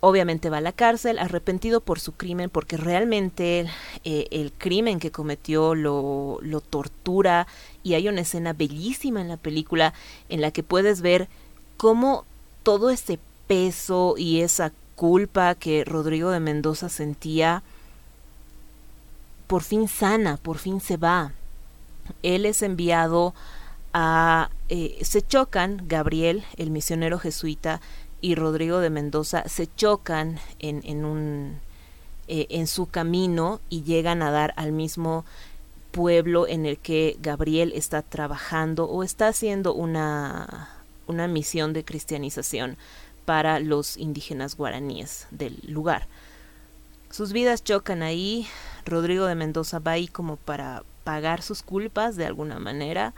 obviamente 0.00 0.50
va 0.50 0.58
a 0.58 0.60
la 0.62 0.72
cárcel 0.72 1.18
arrepentido 1.18 1.80
por 1.80 2.00
su 2.00 2.12
crimen 2.12 2.50
porque 2.50 2.76
realmente 2.76 3.66
eh, 4.04 4.28
el 4.30 4.52
crimen 4.52 5.00
que 5.00 5.10
cometió 5.10 5.74
lo, 5.74 6.38
lo 6.42 6.60
tortura 6.60 7.46
y 7.82 7.94
hay 7.94 8.08
una 8.08 8.20
escena 8.20 8.52
bellísima 8.52 9.20
en 9.20 9.28
la 9.28 9.36
película 9.36 9.94
en 10.28 10.40
la 10.40 10.50
que 10.50 10.62
puedes 10.62 11.00
ver 11.00 11.28
cómo 11.76 12.24
todo 12.62 12.90
ese 12.90 13.18
peso 13.46 14.14
y 14.16 14.40
esa 14.40 14.72
culpa 14.94 15.54
que 15.54 15.84
Rodrigo 15.84 16.30
de 16.30 16.40
Mendoza 16.40 16.88
sentía 16.88 17.62
por 19.46 19.62
fin 19.62 19.88
sana, 19.88 20.38
por 20.38 20.58
fin 20.58 20.80
se 20.80 20.96
va 20.96 21.32
él 22.22 22.46
es 22.46 22.62
enviado 22.62 23.34
a... 23.92 24.50
Eh, 24.68 24.98
se 25.02 25.22
chocan, 25.22 25.82
Gabriel, 25.86 26.44
el 26.56 26.70
misionero 26.70 27.18
jesuita, 27.18 27.80
y 28.20 28.34
Rodrigo 28.34 28.80
de 28.80 28.90
Mendoza 28.90 29.48
se 29.48 29.68
chocan 29.74 30.38
en, 30.58 30.80
en 30.84 31.04
un... 31.04 31.60
Eh, 32.28 32.46
en 32.50 32.66
su 32.66 32.86
camino 32.86 33.60
y 33.68 33.84
llegan 33.84 34.20
a 34.20 34.32
dar 34.32 34.52
al 34.56 34.72
mismo 34.72 35.24
pueblo 35.92 36.48
en 36.48 36.66
el 36.66 36.76
que 36.76 37.16
Gabriel 37.20 37.72
está 37.72 38.02
trabajando 38.02 38.86
o 38.86 39.04
está 39.04 39.28
haciendo 39.28 39.72
una, 39.74 40.70
una 41.06 41.28
misión 41.28 41.72
de 41.72 41.84
cristianización 41.84 42.76
para 43.24 43.60
los 43.60 43.96
indígenas 43.96 44.56
guaraníes 44.56 45.28
del 45.30 45.60
lugar. 45.68 46.08
Sus 47.10 47.32
vidas 47.32 47.62
chocan 47.62 48.02
ahí, 48.02 48.48
Rodrigo 48.84 49.26
de 49.26 49.36
Mendoza 49.36 49.78
va 49.78 49.92
ahí 49.92 50.08
como 50.08 50.36
para 50.36 50.82
pagar 51.06 51.40
sus 51.40 51.62
culpas 51.62 52.16
de 52.16 52.26
alguna 52.26 52.58
manera. 52.58 53.14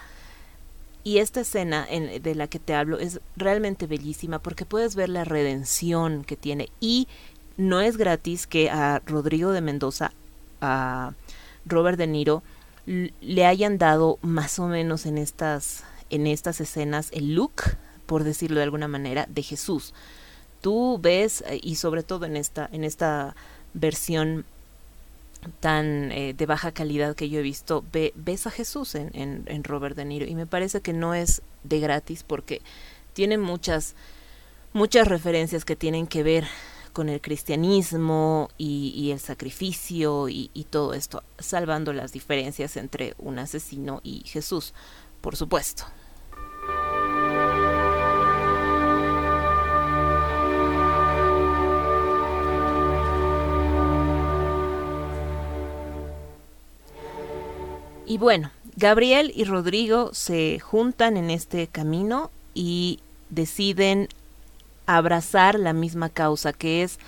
Y 1.04 1.18
esta 1.18 1.40
escena 1.40 1.86
en, 1.88 2.22
de 2.22 2.34
la 2.34 2.46
que 2.46 2.58
te 2.58 2.74
hablo 2.74 2.98
es 2.98 3.18
realmente 3.34 3.86
bellísima 3.86 4.40
porque 4.40 4.66
puedes 4.66 4.94
ver 4.94 5.08
la 5.08 5.24
redención 5.24 6.22
que 6.22 6.36
tiene. 6.36 6.68
Y 6.80 7.08
no 7.56 7.80
es 7.80 7.96
gratis 7.96 8.46
que 8.46 8.68
a 8.68 9.00
Rodrigo 9.06 9.52
de 9.52 9.62
Mendoza, 9.62 10.12
a 10.60 11.14
Robert 11.64 11.96
De 11.96 12.06
Niro, 12.06 12.42
le 12.84 13.46
hayan 13.46 13.78
dado 13.78 14.18
más 14.20 14.58
o 14.58 14.66
menos 14.66 15.06
en 15.06 15.16
estas, 15.16 15.82
en 16.10 16.26
estas 16.26 16.60
escenas 16.60 17.08
el 17.12 17.34
look, 17.34 17.54
por 18.04 18.22
decirlo 18.22 18.58
de 18.58 18.64
alguna 18.64 18.86
manera, 18.86 19.24
de 19.30 19.42
Jesús. 19.42 19.94
Tú 20.60 20.98
ves, 21.00 21.42
eh, 21.46 21.58
y 21.62 21.76
sobre 21.76 22.02
todo 22.02 22.26
en 22.26 22.36
esta, 22.36 22.68
en 22.70 22.84
esta 22.84 23.34
versión 23.72 24.44
tan 25.60 26.12
eh, 26.12 26.34
de 26.34 26.46
baja 26.46 26.72
calidad 26.72 27.14
que 27.14 27.28
yo 27.28 27.40
he 27.40 27.42
visto, 27.42 27.84
ve, 27.92 28.12
ves 28.16 28.46
a 28.46 28.50
Jesús 28.50 28.94
en, 28.94 29.10
en, 29.14 29.64
Robert 29.64 29.96
De 29.96 30.04
Niro 30.04 30.26
y 30.26 30.34
me 30.34 30.46
parece 30.46 30.80
que 30.80 30.92
no 30.92 31.14
es 31.14 31.42
de 31.64 31.80
gratis 31.80 32.22
porque 32.22 32.62
tiene 33.12 33.38
muchas, 33.38 33.94
muchas 34.72 35.08
referencias 35.08 35.64
que 35.64 35.76
tienen 35.76 36.06
que 36.06 36.22
ver 36.22 36.46
con 36.92 37.08
el 37.08 37.20
cristianismo 37.20 38.48
y, 38.58 39.10
el 39.12 39.20
sacrificio 39.20 40.28
y 40.28 40.66
todo 40.70 40.94
esto, 40.94 41.22
salvando 41.38 41.92
las 41.92 42.12
diferencias 42.12 42.76
entre 42.76 43.14
un 43.18 43.38
asesino 43.38 44.00
y 44.02 44.22
Jesús, 44.26 44.74
por 45.20 45.36
supuesto. 45.36 45.84
Y 58.08 58.16
bueno, 58.16 58.50
Gabriel 58.76 59.30
y 59.34 59.44
Rodrigo 59.44 60.14
se 60.14 60.60
juntan 60.60 61.18
en 61.18 61.28
este 61.28 61.66
camino 61.66 62.30
y 62.54 63.00
deciden 63.28 64.08
abrazar 64.86 65.58
la 65.58 65.74
misma 65.74 66.08
causa 66.08 66.54
que 66.54 66.82
es 66.82 66.98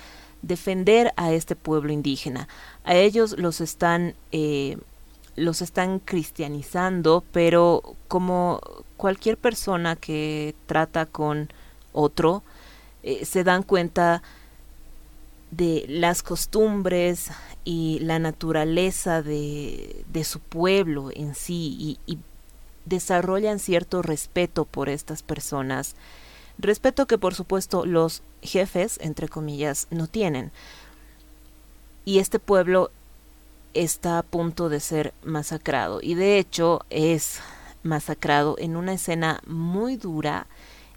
defender 0.43 1.11
a 1.17 1.31
este 1.31 1.55
pueblo 1.55 1.91
indígena. 1.91 2.47
A 2.83 2.93
ellos 2.93 3.35
los 3.39 3.61
están 3.61 4.13
eh, 4.31 4.77
los 5.35 5.63
están 5.63 5.97
cristianizando, 5.97 7.23
pero 7.31 7.95
como 8.07 8.61
cualquier 8.95 9.37
persona 9.37 9.95
que 9.95 10.53
trata 10.67 11.07
con 11.07 11.49
otro, 11.93 12.43
eh, 13.01 13.25
se 13.25 13.43
dan 13.43 13.63
cuenta 13.63 14.21
de 15.51 15.85
las 15.87 16.23
costumbres 16.23 17.29
y 17.65 17.99
la 17.99 18.19
naturaleza 18.19 19.21
de, 19.21 20.03
de 20.11 20.23
su 20.23 20.39
pueblo 20.39 21.09
en 21.13 21.35
sí 21.35 21.75
y, 21.79 22.13
y, 22.13 22.19
desarrollan 22.83 23.59
cierto 23.59 24.01
respeto 24.01 24.65
por 24.65 24.89
estas 24.89 25.21
personas. 25.21 25.95
Respeto 26.57 27.05
que 27.05 27.19
por 27.19 27.35
supuesto 27.35 27.85
los 27.85 28.23
jefes, 28.41 28.97
entre 29.01 29.29
comillas, 29.29 29.87
no 29.91 30.07
tienen. 30.07 30.51
Y 32.05 32.17
este 32.17 32.39
pueblo 32.39 32.89
está 33.75 34.17
a 34.17 34.23
punto 34.23 34.67
de 34.67 34.79
ser 34.79 35.13
masacrado 35.23 35.99
y 36.01 36.15
de 36.15 36.39
hecho 36.39 36.81
es 36.89 37.39
masacrado 37.83 38.55
en 38.57 38.75
una 38.75 38.93
escena 38.93 39.41
muy 39.45 39.95
dura, 39.95 40.47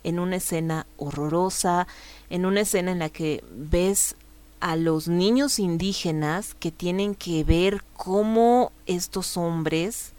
en 0.02 0.18
una 0.18 0.36
escena 0.36 0.86
horrorosa, 0.96 1.86
en 2.30 2.46
una 2.46 2.62
escena 2.62 2.92
en 2.92 2.98
la 2.98 3.10
que 3.10 3.44
ves 3.50 4.16
a 4.60 4.76
los 4.76 5.08
niños 5.08 5.58
indígenas 5.58 6.54
que 6.54 6.70
tienen 6.70 7.14
que 7.14 7.44
ver 7.44 7.82
cómo 7.96 8.72
estos 8.86 9.36
hombres 9.36 10.12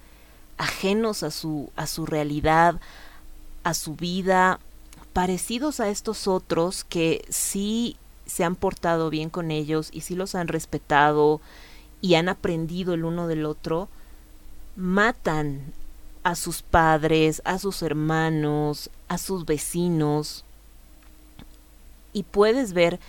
ajenos 0.57 1.23
a 1.23 1.31
su 1.31 1.71
a 1.75 1.87
su 1.87 2.05
realidad, 2.05 2.79
a 3.63 3.73
su 3.73 3.95
vida, 3.95 4.59
parecidos 5.13 5.79
a 5.79 5.89
estos 5.89 6.27
otros 6.27 6.83
que 6.83 7.25
sí 7.29 7.97
se 8.25 8.43
han 8.43 8.55
portado 8.55 9.09
bien 9.09 9.29
con 9.29 9.51
ellos 9.51 9.89
y 9.91 10.01
sí 10.01 10.15
los 10.15 10.35
han 10.35 10.47
respetado 10.47 11.41
y 12.01 12.15
han 12.15 12.29
aprendido 12.29 12.93
el 12.93 13.05
uno 13.05 13.27
del 13.27 13.45
otro, 13.45 13.87
matan 14.75 15.73
a 16.23 16.35
sus 16.35 16.61
padres, 16.61 17.41
a 17.45 17.59
sus 17.59 17.81
hermanos, 17.81 18.89
a 19.07 19.17
sus 19.17 19.45
vecinos. 19.45 20.43
Y 22.13 22.23
puedes 22.23 22.73
ver 22.73 22.99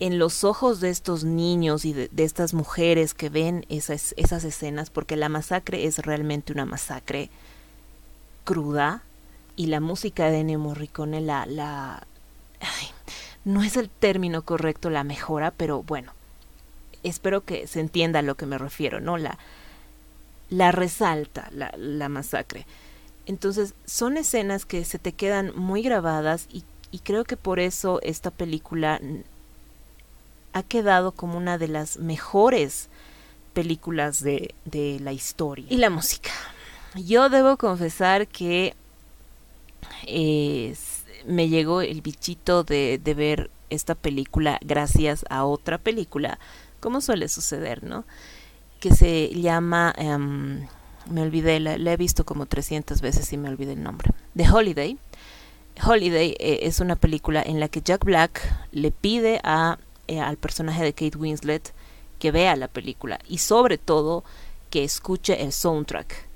en 0.00 0.18
los 0.18 0.44
ojos 0.44 0.80
de 0.80 0.90
estos 0.90 1.24
niños 1.24 1.84
y 1.84 1.92
de, 1.92 2.10
estas 2.18 2.54
mujeres 2.54 3.14
que 3.14 3.28
ven 3.28 3.66
esas, 3.68 4.14
escenas, 4.16 4.90
porque 4.90 5.16
la 5.16 5.28
masacre 5.28 5.86
es 5.86 5.98
realmente 5.98 6.52
una 6.52 6.64
masacre 6.64 7.30
cruda 8.44 9.02
y 9.56 9.66
la 9.66 9.80
música 9.80 10.30
de 10.30 10.40
Ennio 10.40 10.58
Morricone 10.58 11.20
la... 11.20 11.46
la 11.46 12.06
no 13.44 13.62
es 13.62 13.76
el 13.76 13.88
término 13.88 14.42
correcto 14.42 14.90
la 14.90 15.04
mejora, 15.04 15.52
pero 15.52 15.82
bueno, 15.82 16.12
espero 17.02 17.44
que 17.44 17.66
se 17.66 17.80
entienda 17.80 18.18
a 18.18 18.22
lo 18.22 18.36
que 18.36 18.46
me 18.46 18.58
refiero, 18.58 19.00
¿no? 19.00 19.16
La, 19.16 19.38
la 20.50 20.70
resalta 20.70 21.48
la, 21.52 21.72
la 21.76 22.08
masacre. 22.08 22.66
Entonces, 23.26 23.74
son 23.84 24.16
escenas 24.16 24.64
que 24.64 24.84
se 24.84 24.98
te 24.98 25.12
quedan 25.12 25.52
muy 25.56 25.82
grabadas 25.82 26.46
y, 26.50 26.64
y 26.90 27.00
creo 27.00 27.24
que 27.24 27.36
por 27.36 27.58
eso 27.58 28.00
esta 28.02 28.30
película 28.30 29.00
ha 30.52 30.62
quedado 30.62 31.12
como 31.12 31.36
una 31.36 31.58
de 31.58 31.68
las 31.68 31.98
mejores 31.98 32.88
películas 33.52 34.22
de, 34.22 34.54
de 34.64 35.00
la 35.00 35.12
historia. 35.12 35.66
Y 35.68 35.76
la 35.76 35.90
música. 35.90 36.30
Yo 36.94 37.28
debo 37.28 37.56
confesar 37.56 38.28
que 38.28 38.74
me 41.26 41.48
llegó 41.48 41.82
el 41.82 42.00
bichito 42.00 42.64
de, 42.64 43.00
de, 43.02 43.14
ver 43.14 43.50
esta 43.70 43.94
película 43.94 44.58
gracias 44.62 45.24
a 45.28 45.44
otra 45.44 45.78
película, 45.78 46.38
como 46.80 47.00
suele 47.00 47.28
suceder, 47.28 47.84
¿no? 47.84 48.04
Que 48.80 48.94
se 48.94 49.28
llama, 49.34 49.94
um, 49.98 50.66
me 51.10 51.22
olvidé, 51.22 51.60
la, 51.60 51.76
la, 51.78 51.92
he 51.92 51.96
visto 51.96 52.24
como 52.24 52.46
300 52.46 53.00
veces 53.00 53.32
y 53.32 53.36
me 53.36 53.48
olvidé 53.48 53.72
el 53.72 53.82
nombre, 53.82 54.12
The 54.36 54.48
Holiday. 54.48 54.98
Holiday 55.84 56.34
eh, 56.38 56.60
es 56.62 56.80
una 56.80 56.96
película 56.96 57.42
en 57.42 57.60
la 57.60 57.68
que 57.68 57.82
Jack 57.82 58.04
Black 58.04 58.40
le 58.72 58.90
pide 58.90 59.40
a 59.44 59.78
eh, 60.08 60.20
al 60.20 60.36
personaje 60.36 60.82
de 60.82 60.92
Kate 60.92 61.16
Winslet 61.16 61.72
que 62.18 62.32
vea 62.32 62.56
la 62.56 62.68
película 62.68 63.18
y 63.28 63.38
sobre 63.38 63.78
todo 63.78 64.24
que 64.70 64.84
escuche 64.84 65.42
el 65.42 65.52
soundtrack. 65.52 66.26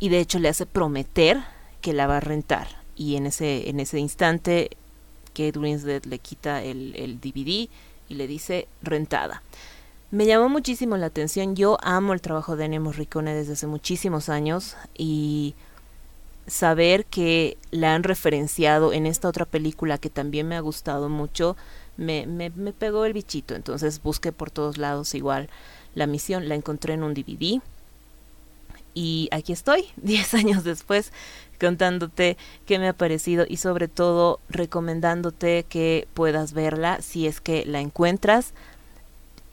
Y 0.00 0.08
de 0.08 0.20
hecho 0.20 0.38
le 0.38 0.48
hace 0.48 0.64
prometer 0.66 1.42
que 1.80 1.92
la 1.92 2.06
va 2.06 2.18
a 2.18 2.20
rentar. 2.20 2.68
Y 2.96 3.16
en 3.16 3.26
ese, 3.26 3.68
en 3.68 3.80
ese 3.80 3.98
instante 3.98 4.70
Kate 5.34 5.58
Winslet 5.58 6.06
le 6.06 6.18
quita 6.18 6.62
el, 6.62 6.94
el 6.96 7.20
DVD 7.20 7.68
y 8.08 8.14
le 8.14 8.26
dice 8.26 8.66
rentada. 8.82 9.42
Me 10.10 10.24
llamó 10.24 10.48
muchísimo 10.48 10.96
la 10.96 11.06
atención. 11.06 11.54
Yo 11.54 11.76
amo 11.82 12.14
el 12.14 12.20
trabajo 12.20 12.56
de 12.56 12.64
Ennio 12.64 12.80
Morricone 12.80 13.34
desde 13.34 13.52
hace 13.52 13.66
muchísimos 13.66 14.28
años 14.28 14.76
y 14.96 15.54
saber 16.46 17.04
que 17.04 17.58
la 17.70 17.94
han 17.94 18.02
referenciado 18.02 18.92
en 18.92 19.04
esta 19.04 19.28
otra 19.28 19.44
película 19.44 19.98
que 19.98 20.08
también 20.10 20.48
me 20.48 20.56
ha 20.56 20.60
gustado 20.60 21.08
mucho 21.08 21.56
me, 21.98 22.26
me, 22.26 22.48
me 22.50 22.72
pegó 22.72 23.04
el 23.04 23.12
bichito. 23.12 23.54
Entonces 23.54 24.02
busqué 24.02 24.32
por 24.32 24.50
todos 24.50 24.78
lados 24.78 25.14
igual 25.14 25.50
la 25.94 26.06
misión, 26.06 26.48
la 26.48 26.54
encontré 26.54 26.94
en 26.94 27.02
un 27.02 27.12
DVD. 27.12 27.60
Y 28.94 29.28
aquí 29.30 29.52
estoy, 29.52 29.84
10 29.96 30.34
años 30.34 30.64
después, 30.64 31.12
contándote 31.60 32.38
qué 32.66 32.78
me 32.78 32.88
ha 32.88 32.92
parecido 32.92 33.44
y 33.46 33.58
sobre 33.58 33.88
todo 33.88 34.40
recomendándote 34.48 35.64
que 35.68 36.08
puedas 36.14 36.52
verla 36.52 37.02
si 37.02 37.26
es 37.26 37.40
que 37.40 37.66
la 37.66 37.80
encuentras. 37.80 38.54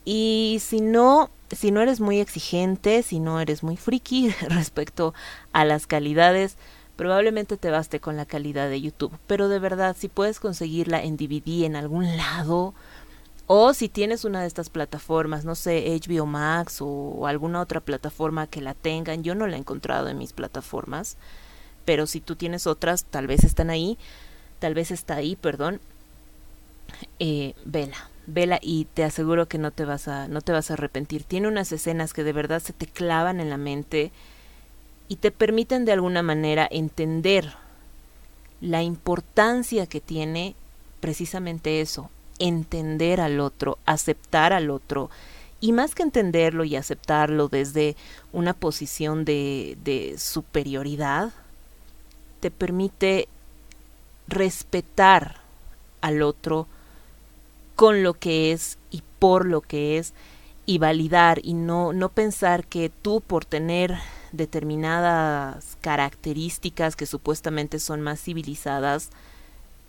Y 0.04 0.58
si 0.60 0.80
no, 0.80 1.30
si 1.50 1.72
no 1.72 1.80
eres 1.80 2.00
muy 2.00 2.20
exigente, 2.20 3.02
si 3.02 3.18
no 3.18 3.40
eres 3.40 3.62
muy 3.62 3.76
friki 3.76 4.30
respecto 4.48 5.14
a 5.52 5.64
las 5.64 5.86
calidades, 5.86 6.56
probablemente 6.96 7.56
te 7.56 7.70
baste 7.70 8.00
con 8.00 8.16
la 8.16 8.26
calidad 8.26 8.68
de 8.68 8.80
YouTube. 8.80 9.16
Pero 9.26 9.48
de 9.48 9.58
verdad, 9.58 9.94
si 9.98 10.08
puedes 10.08 10.40
conseguirla 10.40 11.02
en 11.02 11.16
DVD 11.16 11.64
en 11.64 11.76
algún 11.76 12.16
lado, 12.16 12.74
o 13.46 13.74
si 13.74 13.88
tienes 13.88 14.24
una 14.24 14.40
de 14.40 14.48
estas 14.48 14.70
plataformas, 14.70 15.44
no 15.44 15.54
sé, 15.54 15.98
HBO 16.04 16.26
Max 16.26 16.78
o, 16.80 17.26
alguna 17.26 17.60
otra 17.60 17.80
plataforma 17.80 18.48
que 18.48 18.60
la 18.60 18.74
tengan, 18.74 19.22
yo 19.22 19.34
no 19.34 19.46
la 19.46 19.56
he 19.56 19.60
encontrado 19.60 20.08
en 20.08 20.18
mis 20.18 20.32
plataformas, 20.32 21.16
pero 21.84 22.06
si 22.06 22.20
tú 22.20 22.34
tienes 22.34 22.66
otras, 22.66 23.04
tal 23.04 23.28
vez 23.28 23.44
están 23.44 23.70
ahí, 23.70 23.98
tal 24.58 24.74
vez 24.74 24.90
está 24.90 25.14
ahí, 25.14 25.36
perdón, 25.36 25.80
eh, 27.20 27.54
vela, 27.64 28.10
vela 28.26 28.58
y 28.60 28.86
te 28.86 29.04
aseguro 29.04 29.46
que 29.46 29.58
no 29.58 29.70
te 29.70 29.84
vas 29.84 30.08
a, 30.08 30.26
no 30.26 30.40
te 30.40 30.50
vas 30.50 30.70
a 30.70 30.74
arrepentir. 30.74 31.22
Tiene 31.22 31.46
unas 31.46 31.70
escenas 31.70 32.12
que 32.14 32.24
de 32.24 32.32
verdad 32.32 32.60
se 32.60 32.72
te 32.72 32.86
clavan 32.86 33.38
en 33.38 33.50
la 33.50 33.58
mente 33.58 34.10
y 35.08 35.16
te 35.16 35.30
permiten 35.30 35.84
de 35.84 35.92
alguna 35.92 36.22
manera 36.22 36.68
entender 36.70 37.54
la 38.60 38.82
importancia 38.82 39.86
que 39.86 40.00
tiene 40.00 40.54
precisamente 41.00 41.80
eso, 41.80 42.10
entender 42.38 43.20
al 43.20 43.40
otro, 43.40 43.78
aceptar 43.86 44.52
al 44.52 44.70
otro, 44.70 45.10
y 45.60 45.72
más 45.72 45.94
que 45.94 46.02
entenderlo 46.02 46.64
y 46.64 46.76
aceptarlo 46.76 47.48
desde 47.48 47.96
una 48.32 48.52
posición 48.52 49.24
de, 49.24 49.78
de 49.84 50.16
superioridad, 50.18 51.32
te 52.40 52.50
permite 52.50 53.28
respetar 54.28 55.36
al 56.00 56.22
otro 56.22 56.66
con 57.74 58.02
lo 58.02 58.14
que 58.14 58.52
es 58.52 58.78
y 58.90 59.02
por 59.18 59.46
lo 59.46 59.60
que 59.60 59.98
es 59.98 60.12
y 60.66 60.78
validar 60.78 61.40
y 61.42 61.54
no, 61.54 61.92
no 61.92 62.08
pensar 62.08 62.66
que 62.66 62.90
tú 62.90 63.20
por 63.20 63.44
tener 63.44 63.96
determinadas 64.36 65.76
características 65.80 66.96
que 66.96 67.06
supuestamente 67.06 67.78
son 67.78 68.00
más 68.00 68.20
civilizadas, 68.20 69.10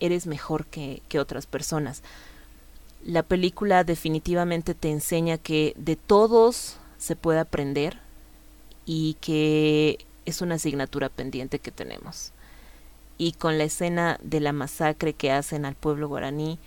eres 0.00 0.26
mejor 0.26 0.66
que, 0.66 1.02
que 1.08 1.18
otras 1.20 1.46
personas. 1.46 2.02
La 3.04 3.22
película 3.22 3.84
definitivamente 3.84 4.74
te 4.74 4.90
enseña 4.90 5.38
que 5.38 5.74
de 5.76 5.96
todos 5.96 6.76
se 6.98 7.16
puede 7.16 7.38
aprender 7.38 7.98
y 8.84 9.14
que 9.20 9.98
es 10.26 10.42
una 10.42 10.56
asignatura 10.56 11.08
pendiente 11.08 11.58
que 11.58 11.70
tenemos. 11.70 12.32
Y 13.16 13.32
con 13.32 13.58
la 13.58 13.64
escena 13.64 14.18
de 14.22 14.40
la 14.40 14.52
masacre 14.52 15.12
que 15.12 15.32
hacen 15.32 15.64
al 15.64 15.74
pueblo 15.74 16.08
guaraní, 16.08 16.58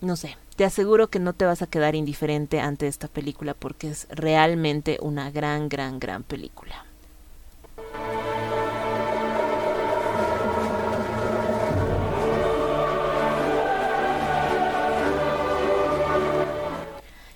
no 0.00 0.16
sé, 0.16 0.36
te 0.62 0.66
aseguro 0.66 1.10
que 1.10 1.18
no 1.18 1.32
te 1.32 1.44
vas 1.44 1.60
a 1.60 1.66
quedar 1.66 1.96
indiferente 1.96 2.60
ante 2.60 2.86
esta 2.86 3.08
película 3.08 3.52
porque 3.52 3.88
es 3.90 4.06
realmente 4.10 4.96
una 5.02 5.28
gran, 5.32 5.68
gran, 5.68 5.98
gran 5.98 6.22
película. 6.22 6.84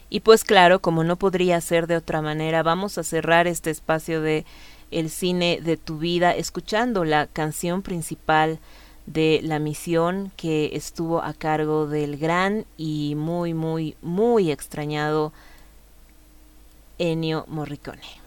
Y 0.09 0.21
pues 0.21 0.45
claro, 0.45 0.81
como 0.81 1.03
no 1.03 1.17
podría 1.17 1.61
ser 1.61 1.89
de 1.89 1.97
otra 1.97 2.23
manera, 2.23 2.63
vamos 2.63 2.97
a 2.97 3.03
cerrar 3.03 3.49
este 3.49 3.71
espacio 3.71 4.21
de 4.21 4.47
el 4.93 5.11
cine 5.11 5.59
de 5.61 5.77
tu 5.77 5.99
vida 5.99 6.33
escuchando 6.33 7.05
la 7.05 7.27
canción 7.27 7.83
principal 7.83 8.61
de 9.07 9.41
la 9.43 9.59
misión 9.59 10.33
que 10.37 10.71
estuvo 10.75 11.23
a 11.23 11.33
cargo 11.33 11.87
del 11.87 12.17
gran 12.17 12.67
y 12.77 13.15
muy, 13.17 13.55
muy, 13.55 13.97
muy 14.03 14.51
extrañado 14.51 15.33
Ennio 16.99 17.45
Morricone. 17.49 18.26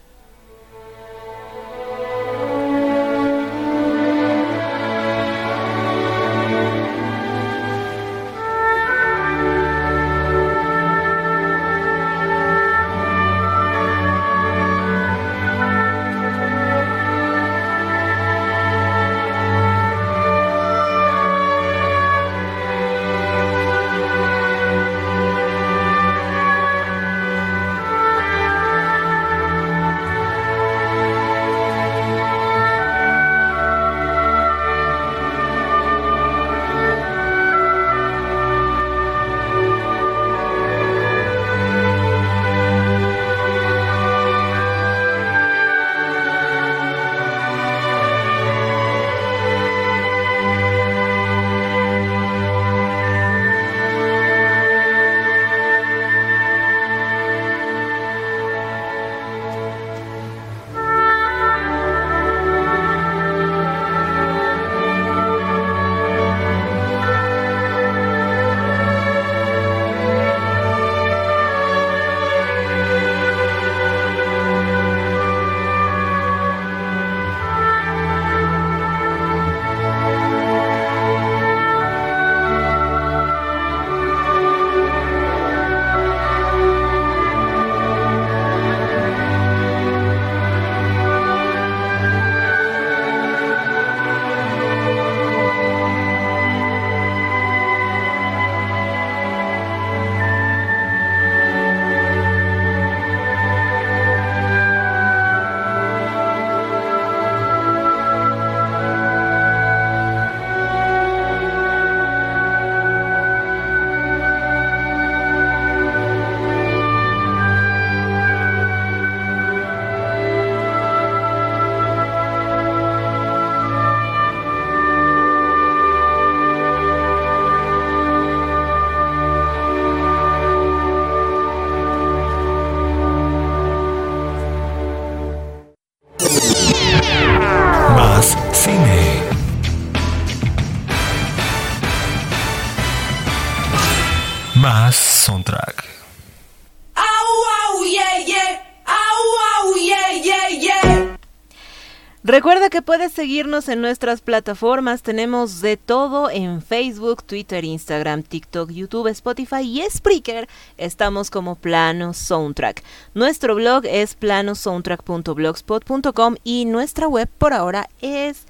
Seguirnos 153.20 153.68
en 153.68 153.82
nuestras 153.82 154.22
plataformas. 154.22 155.02
Tenemos 155.02 155.60
de 155.60 155.76
todo 155.76 156.30
en 156.30 156.62
Facebook, 156.62 157.22
Twitter, 157.22 157.66
Instagram, 157.66 158.24
TikTok, 158.24 158.72
YouTube, 158.72 159.08
Spotify 159.08 159.62
y 159.62 159.84
Spreaker. 159.92 160.48
Estamos 160.78 161.30
como 161.30 161.56
Plano 161.56 162.14
Soundtrack. 162.14 162.82
Nuestro 163.14 163.56
blog 163.56 163.86
es 163.86 164.16
planosoundtrack.blogspot.com 164.16 166.36
y 166.46 166.64
nuestra 166.64 167.10
web 167.10 167.28
por 167.38 167.52
ahora 167.52 167.90
es 168.00 168.46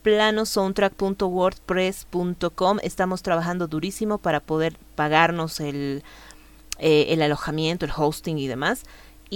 planosoundtrack.wordpress.com. 0.00 2.78
Estamos 2.82 3.22
trabajando 3.22 3.66
durísimo 3.66 4.16
para 4.16 4.40
poder 4.40 4.78
pagarnos 4.94 5.60
el, 5.60 6.02
eh, 6.78 7.08
el 7.10 7.20
alojamiento, 7.20 7.84
el 7.84 7.92
hosting 7.94 8.38
y 8.38 8.46
demás. 8.46 8.84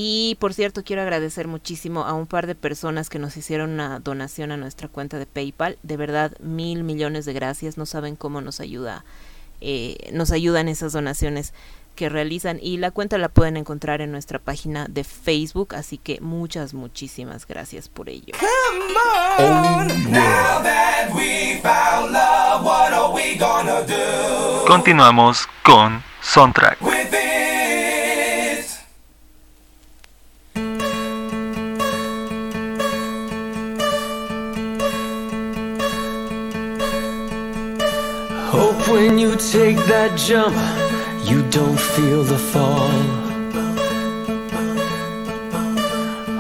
Y 0.01 0.36
por 0.38 0.55
cierto, 0.55 0.84
quiero 0.84 1.03
agradecer 1.03 1.49
muchísimo 1.49 2.05
a 2.05 2.12
un 2.12 2.28
par 2.28 2.46
de 2.46 2.55
personas 2.55 3.11
que 3.11 3.18
nos 3.18 3.36
hicieron 3.36 3.70
una 3.70 3.99
donación 3.99 4.53
a 4.53 4.57
nuestra 4.57 4.86
cuenta 4.86 5.18
de 5.18 5.26
PayPal. 5.26 5.76
De 5.82 5.96
verdad, 5.96 6.38
mil 6.38 6.84
millones 6.84 7.24
de 7.24 7.32
gracias. 7.32 7.76
No 7.76 7.84
saben 7.84 8.14
cómo 8.14 8.40
nos 8.40 8.61
ayuda, 8.61 9.05
eh, 9.61 9.96
nos 10.12 10.30
ayudan 10.30 10.68
esas 10.68 10.92
donaciones 10.92 11.53
que 11.96 12.09
realizan 12.09 12.61
y 12.62 12.76
la 12.76 12.92
cuenta 12.92 13.18
la 13.18 13.28
pueden 13.28 13.57
encontrar 13.57 14.01
en 14.01 14.12
nuestra 14.12 14.38
página 14.38 14.86
de 14.88 15.03
Facebook, 15.03 15.74
así 15.74 15.99
que 15.99 16.20
muchas, 16.20 16.74
muchísimas 16.74 17.44
gracias 17.44 17.88
por 17.88 18.09
ello. 18.09 18.34
Continuamos 24.64 25.49
con 25.64 26.05
Soundtrack. 26.22 26.88
That 39.89 40.14
jump, 40.18 40.55
you 41.24 41.43
don't 41.51 41.78
feel 41.78 42.22
the 42.22 42.36
fall. 42.36 42.91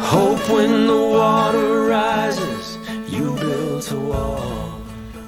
Hope 0.00 0.38
when 0.50 0.86
the 0.86 1.16
water 1.16 1.86
rises, 1.88 2.78
you 3.08 3.34
build 3.36 3.90
a 3.90 3.96
wall. 3.96 4.38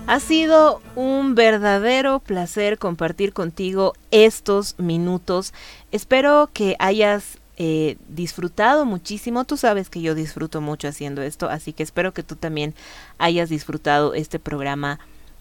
Ha 0.06 0.20
sido 0.20 0.82
un 0.96 1.34
verdadero 1.34 2.18
placer 2.18 2.78
compartir 2.78 3.32
contigo 3.32 3.94
estos 4.10 4.74
minutos. 4.78 5.54
Espero 5.90 6.50
que 6.52 6.76
hayas 6.78 7.38
eh, 7.56 7.96
disfrutado 8.08 8.84
muchísimo. 8.84 9.44
Tú 9.44 9.56
sabes 9.56 9.88
que 9.88 10.02
yo 10.02 10.14
disfruto 10.14 10.60
mucho 10.60 10.88
haciendo 10.88 11.22
esto, 11.22 11.48
así 11.48 11.72
que 11.72 11.82
espero 11.82 12.12
que 12.12 12.22
tú 12.22 12.36
también 12.36 12.74
hayas 13.18 13.48
disfrutado 13.48 14.12
este 14.14 14.38
programa 14.38 14.98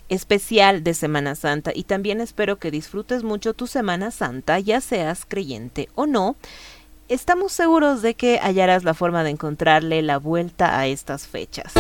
especial 0.10 0.84
de 0.84 0.94
Semana 0.94 1.36
Santa 1.36 1.72
y 1.74 1.84
también 1.84 2.20
espero 2.20 2.58
que 2.58 2.72
disfrutes 2.72 3.24
mucho 3.24 3.54
tu 3.54 3.68
Semana 3.68 4.12
Santa, 4.12 4.60
ya 4.60 4.82
seas 4.82 5.26
creyente 5.28 5.90
o 5.96 6.06
no. 6.06 6.36
Estamos 7.08 7.54
seguros 7.54 8.02
de 8.02 8.14
que 8.14 8.40
hallarás 8.40 8.84
la 8.84 8.94
forma 8.94 9.24
de 9.24 9.32
encontrarle 9.32 10.02
la 10.02 10.18
vuelta 10.18 10.78
a 10.78 10.86
estas 10.86 11.28
fechas. 11.28 11.74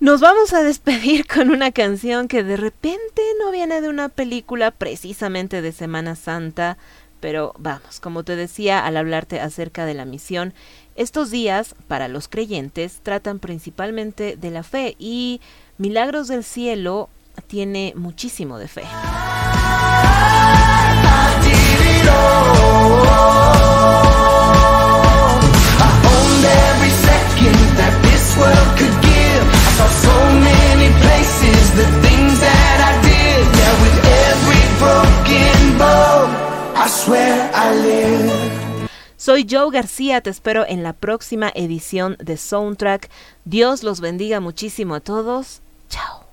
Nos 0.00 0.22
vamos 0.22 0.54
a 0.54 0.62
despedir 0.62 1.26
con 1.26 1.50
una 1.50 1.72
canción 1.72 2.26
que 2.26 2.42
de 2.42 2.56
repente 2.56 3.22
no 3.38 3.50
viene 3.50 3.82
de 3.82 3.90
una 3.90 4.08
película 4.08 4.70
precisamente 4.70 5.60
de 5.60 5.72
Semana 5.72 6.16
Santa, 6.16 6.78
pero 7.20 7.54
vamos, 7.58 8.00
como 8.00 8.24
te 8.24 8.36
decía 8.36 8.84
al 8.84 8.96
hablarte 8.96 9.40
acerca 9.40 9.84
de 9.84 9.94
la 9.94 10.04
misión, 10.04 10.54
estos 10.96 11.30
días 11.30 11.74
para 11.88 12.08
los 12.08 12.28
creyentes 12.28 13.00
tratan 13.02 13.38
principalmente 13.38 14.36
de 14.36 14.50
la 14.50 14.62
fe 14.62 14.96
y 14.98 15.40
Milagros 15.78 16.28
del 16.28 16.44
Cielo 16.44 17.08
tiene 17.46 17.94
muchísimo 17.96 18.58
de 18.58 18.68
fe. 18.68 18.84
Soy 39.16 39.46
Joe 39.48 39.70
García, 39.70 40.22
te 40.22 40.30
espero 40.30 40.64
en 40.66 40.82
la 40.82 40.92
próxima 40.92 41.52
edición 41.54 42.16
de 42.18 42.36
Soundtrack. 42.36 43.10
Dios 43.44 43.82
los 43.82 44.00
bendiga 44.00 44.40
muchísimo 44.40 44.94
a 44.94 45.00
todos. 45.00 45.60
Chao. 45.88 46.24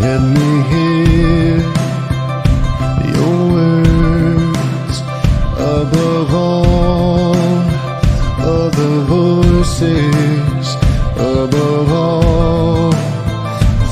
Let 0.00 0.20
me 0.20 0.62
hear 0.68 1.33
voices, 9.80 10.76
above 11.16 11.92
all 11.92 12.90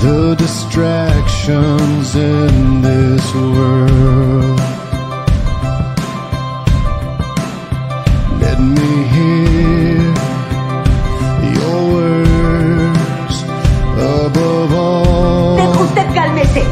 the 0.02 0.34
distractions 0.38 2.14
in 2.14 2.82
this 2.82 3.34
world. 3.34 4.60
Let 8.40 8.58
me 8.60 8.92
hear 9.14 10.14
your 11.56 11.78
words 11.94 13.36
above 13.98 14.72
all. 14.72 15.56
Deje 15.56 15.82
usted 15.82 16.14
cálmese. 16.14 16.62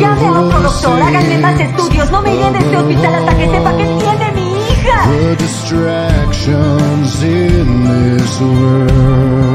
Llame 0.00 0.26
a 0.26 0.32
otro 0.40 0.60
doctor, 0.60 1.02
háganme 1.02 1.38
más 1.38 1.60
estudios. 1.60 2.10
No 2.10 2.22
me 2.22 2.34
iré 2.34 2.50
de 2.50 2.58
este 2.58 2.76
hospital 2.76 3.14
hasta 3.14 3.36
que 3.36 3.46
sepa 3.50 3.76
que 3.76 3.84
tiene 3.84 4.32
mi 4.32 4.42
hija. 4.42 4.60
the 5.10 5.36
distractions 5.36 7.22
in 7.22 7.59
this 8.40 8.48
world. 8.48 9.49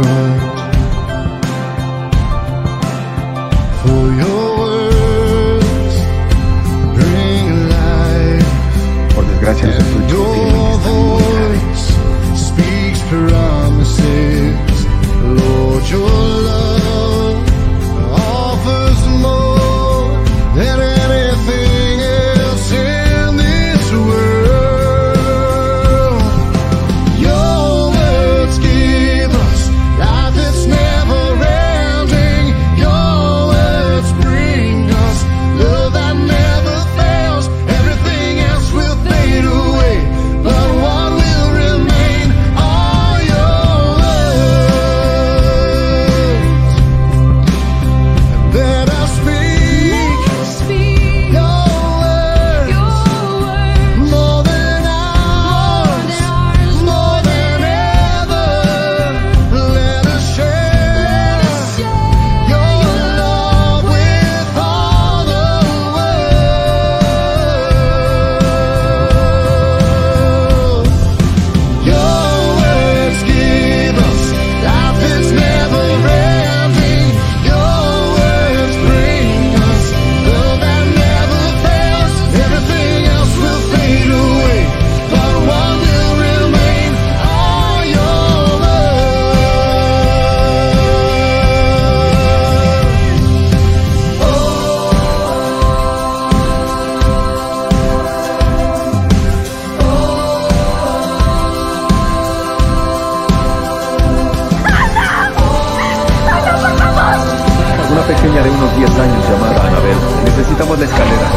Pequeña 108.26 108.44
de 108.44 108.50
unos 108.50 108.76
10 108.78 109.00
años 109.00 109.30
llamada 109.30 109.68
Anabel. 109.68 109.98
Necesitamos 110.26 110.80
la 110.80 110.86
escalera. 110.86 111.30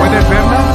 ¿Puedes 0.00 0.28
verla? 0.28 0.69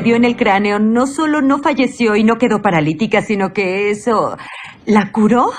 Dio 0.00 0.16
en 0.16 0.24
el 0.24 0.36
cráneo, 0.36 0.78
no 0.78 1.06
solo 1.06 1.42
no 1.42 1.58
falleció 1.58 2.16
y 2.16 2.24
no 2.24 2.36
quedó 2.36 2.62
paralítica, 2.62 3.20
sino 3.20 3.52
que 3.52 3.90
eso 3.90 4.38
la 4.86 5.12
curó. 5.12 5.50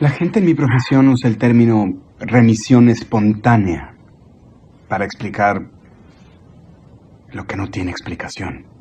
La 0.00 0.10
gente 0.10 0.40
en 0.40 0.44
mi 0.44 0.54
profesión 0.54 1.08
usa 1.08 1.30
el 1.30 1.38
término 1.38 1.86
remisión 2.18 2.90
espontánea 2.90 3.94
para 4.88 5.06
explicar 5.06 5.62
lo 7.32 7.46
que 7.46 7.56
no 7.56 7.68
tiene 7.68 7.90
explicación. 7.90 8.73